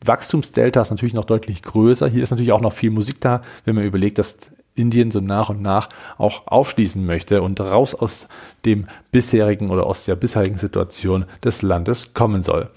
Wachstumsdeltas 0.04 0.90
natürlich 0.90 1.14
noch 1.14 1.26
deutlich 1.26 1.62
größer. 1.62 2.08
Hier 2.08 2.24
ist 2.24 2.32
natürlich 2.32 2.52
auch 2.52 2.62
noch 2.62 2.74
viel 2.74 2.92
Musik 2.92 3.22
da, 3.22 3.42
wenn 3.66 3.76
man 3.76 3.86
überlegt, 3.86 4.18
dass 4.18 4.52
Indien 4.76 5.12
so 5.12 5.20
nach 5.20 5.50
und 5.50 5.62
nach 5.62 5.90
auch 6.18 6.48
aufschließen 6.48 7.06
möchte 7.06 7.42
und 7.42 7.60
raus 7.60 7.94
aus 7.94 8.28
dem 8.66 8.88
bisherigen 9.12 9.70
oder 9.70 9.86
aus 9.86 10.06
der 10.06 10.16
bisherigen 10.16 10.58
Situation 10.58 11.26
des 11.44 11.62
Landes 11.62 12.14
kommen 12.14 12.42
soll. 12.42 12.70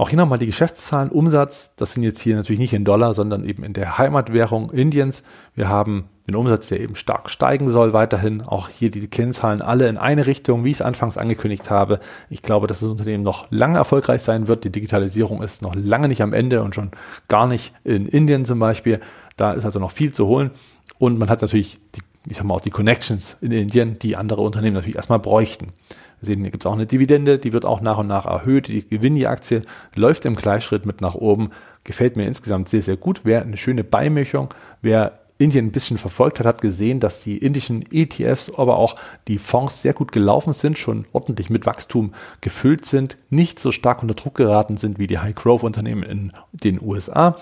Auch 0.00 0.08
hier 0.08 0.16
nochmal 0.16 0.38
die 0.38 0.46
Geschäftszahlen, 0.46 1.10
Umsatz, 1.10 1.74
das 1.76 1.92
sind 1.92 2.04
jetzt 2.04 2.22
hier 2.22 2.34
natürlich 2.34 2.58
nicht 2.58 2.72
in 2.72 2.86
Dollar, 2.86 3.12
sondern 3.12 3.44
eben 3.44 3.62
in 3.64 3.74
der 3.74 3.98
Heimatwährung 3.98 4.70
Indiens. 4.70 5.22
Wir 5.54 5.68
haben 5.68 6.08
den 6.26 6.36
Umsatz, 6.36 6.68
der 6.68 6.80
eben 6.80 6.94
stark 6.94 7.28
steigen 7.28 7.68
soll 7.68 7.92
weiterhin. 7.92 8.40
Auch 8.40 8.70
hier 8.70 8.90
die 8.90 9.08
Kennzahlen 9.08 9.60
alle 9.60 9.88
in 9.88 9.98
eine 9.98 10.26
Richtung, 10.26 10.64
wie 10.64 10.70
ich 10.70 10.78
es 10.78 10.80
anfangs 10.80 11.18
angekündigt 11.18 11.68
habe. 11.68 12.00
Ich 12.30 12.40
glaube, 12.40 12.66
dass 12.66 12.80
das 12.80 12.88
Unternehmen 12.88 13.22
noch 13.22 13.46
lange 13.50 13.76
erfolgreich 13.76 14.22
sein 14.22 14.48
wird. 14.48 14.64
Die 14.64 14.72
Digitalisierung 14.72 15.42
ist 15.42 15.60
noch 15.60 15.74
lange 15.74 16.08
nicht 16.08 16.22
am 16.22 16.32
Ende 16.32 16.62
und 16.62 16.74
schon 16.74 16.92
gar 17.28 17.46
nicht 17.46 17.74
in 17.84 18.06
Indien 18.06 18.46
zum 18.46 18.58
Beispiel. 18.58 19.02
Da 19.36 19.52
ist 19.52 19.66
also 19.66 19.80
noch 19.80 19.90
viel 19.90 20.14
zu 20.14 20.26
holen. 20.26 20.50
Und 20.96 21.18
man 21.18 21.28
hat 21.28 21.42
natürlich 21.42 21.78
die, 21.94 22.00
ich 22.26 22.38
sag 22.38 22.44
mal, 22.44 22.54
auch 22.54 22.62
die 22.62 22.70
Connections 22.70 23.36
in 23.42 23.52
Indien, 23.52 23.98
die 23.98 24.16
andere 24.16 24.40
Unternehmen 24.40 24.76
natürlich 24.76 24.96
erstmal 24.96 25.18
bräuchten. 25.18 25.74
Sehen, 26.22 26.40
hier 26.42 26.50
gibt 26.50 26.64
es 26.64 26.66
auch 26.66 26.74
eine 26.74 26.86
Dividende, 26.86 27.38
die 27.38 27.52
wird 27.52 27.64
auch 27.64 27.80
nach 27.80 27.98
und 27.98 28.06
nach 28.06 28.26
erhöht. 28.26 28.68
Die 28.68 28.86
Gewinn, 28.86 29.14
die 29.14 29.26
Aktie 29.26 29.62
läuft 29.94 30.26
im 30.26 30.34
Gleichschritt 30.34 30.84
mit 30.84 31.00
nach 31.00 31.14
oben. 31.14 31.50
Gefällt 31.84 32.16
mir 32.16 32.26
insgesamt 32.26 32.68
sehr, 32.68 32.82
sehr 32.82 32.96
gut. 32.96 33.22
Wer 33.24 33.42
eine 33.42 33.56
schöne 33.56 33.84
Beimischung, 33.84 34.52
wer 34.82 35.18
Indien 35.38 35.66
ein 35.66 35.72
bisschen 35.72 35.96
verfolgt 35.96 36.38
hat, 36.38 36.46
hat 36.46 36.60
gesehen, 36.60 37.00
dass 37.00 37.22
die 37.22 37.38
indischen 37.38 37.82
ETFs, 37.90 38.52
aber 38.54 38.76
auch 38.76 38.96
die 39.26 39.38
Fonds 39.38 39.80
sehr 39.80 39.94
gut 39.94 40.12
gelaufen 40.12 40.52
sind, 40.52 40.76
schon 40.76 41.06
ordentlich 41.12 41.48
mit 41.48 41.64
Wachstum 41.64 42.12
gefüllt 42.42 42.84
sind, 42.84 43.16
nicht 43.30 43.58
so 43.58 43.72
stark 43.72 44.02
unter 44.02 44.14
Druck 44.14 44.34
geraten 44.34 44.76
sind 44.76 44.98
wie 44.98 45.06
die 45.06 45.18
High-Growth-Unternehmen 45.18 46.02
in 46.02 46.32
den 46.52 46.78
USA. 46.82 47.36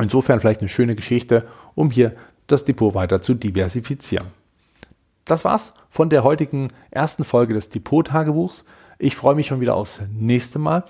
Insofern 0.00 0.40
vielleicht 0.40 0.60
eine 0.60 0.68
schöne 0.68 0.96
Geschichte, 0.96 1.46
um 1.76 1.92
hier 1.92 2.16
das 2.48 2.64
Depot 2.64 2.94
weiter 2.94 3.22
zu 3.22 3.34
diversifizieren 3.34 4.26
das 5.24 5.44
war's 5.44 5.72
von 5.90 6.10
der 6.10 6.24
heutigen 6.24 6.68
ersten 6.90 7.24
Folge 7.24 7.54
des 7.54 7.70
Depot-Tagebuchs. 7.70 8.64
Ich 8.98 9.16
freue 9.16 9.34
mich 9.34 9.46
schon 9.46 9.60
wieder 9.60 9.74
aufs 9.74 10.02
nächste 10.12 10.58
Mal. 10.58 10.84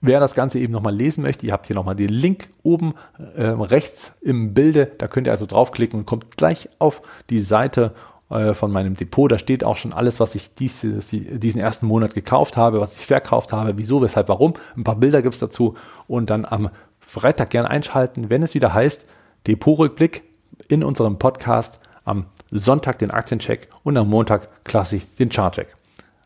Wer 0.00 0.20
das 0.20 0.34
Ganze 0.34 0.58
eben 0.58 0.72
nochmal 0.72 0.94
lesen 0.94 1.22
möchte, 1.22 1.46
ihr 1.46 1.52
habt 1.52 1.66
hier 1.66 1.76
nochmal 1.76 1.96
den 1.96 2.10
Link 2.10 2.50
oben 2.62 2.94
äh, 3.36 3.46
rechts 3.46 4.14
im 4.20 4.52
Bilde. 4.52 4.92
Da 4.98 5.08
könnt 5.08 5.26
ihr 5.26 5.32
also 5.32 5.46
draufklicken 5.46 6.00
und 6.00 6.06
kommt 6.06 6.36
gleich 6.36 6.68
auf 6.78 7.00
die 7.30 7.38
Seite 7.40 7.94
äh, 8.28 8.52
von 8.52 8.70
meinem 8.70 8.94
Depot. 8.94 9.32
Da 9.32 9.38
steht 9.38 9.64
auch 9.64 9.76
schon 9.76 9.94
alles, 9.94 10.20
was 10.20 10.34
ich 10.34 10.54
dies, 10.54 10.80
diesen 10.82 11.60
ersten 11.60 11.86
Monat 11.86 12.12
gekauft 12.12 12.56
habe, 12.58 12.80
was 12.80 12.98
ich 12.98 13.06
verkauft 13.06 13.52
habe, 13.52 13.78
wieso, 13.78 14.02
weshalb, 14.02 14.28
warum. 14.28 14.54
Ein 14.76 14.84
paar 14.84 14.96
Bilder 14.96 15.22
gibt 15.22 15.34
es 15.34 15.40
dazu. 15.40 15.74
Und 16.06 16.28
dann 16.28 16.44
am 16.44 16.68
Freitag 17.00 17.50
gerne 17.50 17.70
einschalten, 17.70 18.28
wenn 18.28 18.42
es 18.42 18.54
wieder 18.54 18.74
heißt 18.74 19.06
Depotrückblick 19.46 20.22
in 20.68 20.84
unserem 20.84 21.18
Podcast 21.18 21.80
am 22.04 22.26
Sonntag 22.58 22.98
den 22.98 23.10
Aktiencheck 23.10 23.68
und 23.82 23.96
am 23.96 24.08
Montag 24.08 24.48
klassisch 24.64 25.02
den 25.18 25.28
Chartcheck. 25.28 25.74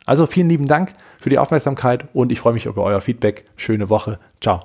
Also 0.06 0.26
vielen 0.26 0.48
lieben 0.48 0.68
Dank 0.68 0.94
für 1.18 1.30
die 1.30 1.38
Aufmerksamkeit 1.38 2.06
und 2.14 2.32
ich 2.32 2.40
freue 2.40 2.52
mich 2.52 2.66
über 2.66 2.82
euer 2.82 3.00
Feedback. 3.00 3.44
Schöne 3.56 3.88
Woche. 3.88 4.18
Ciao. 4.40 4.60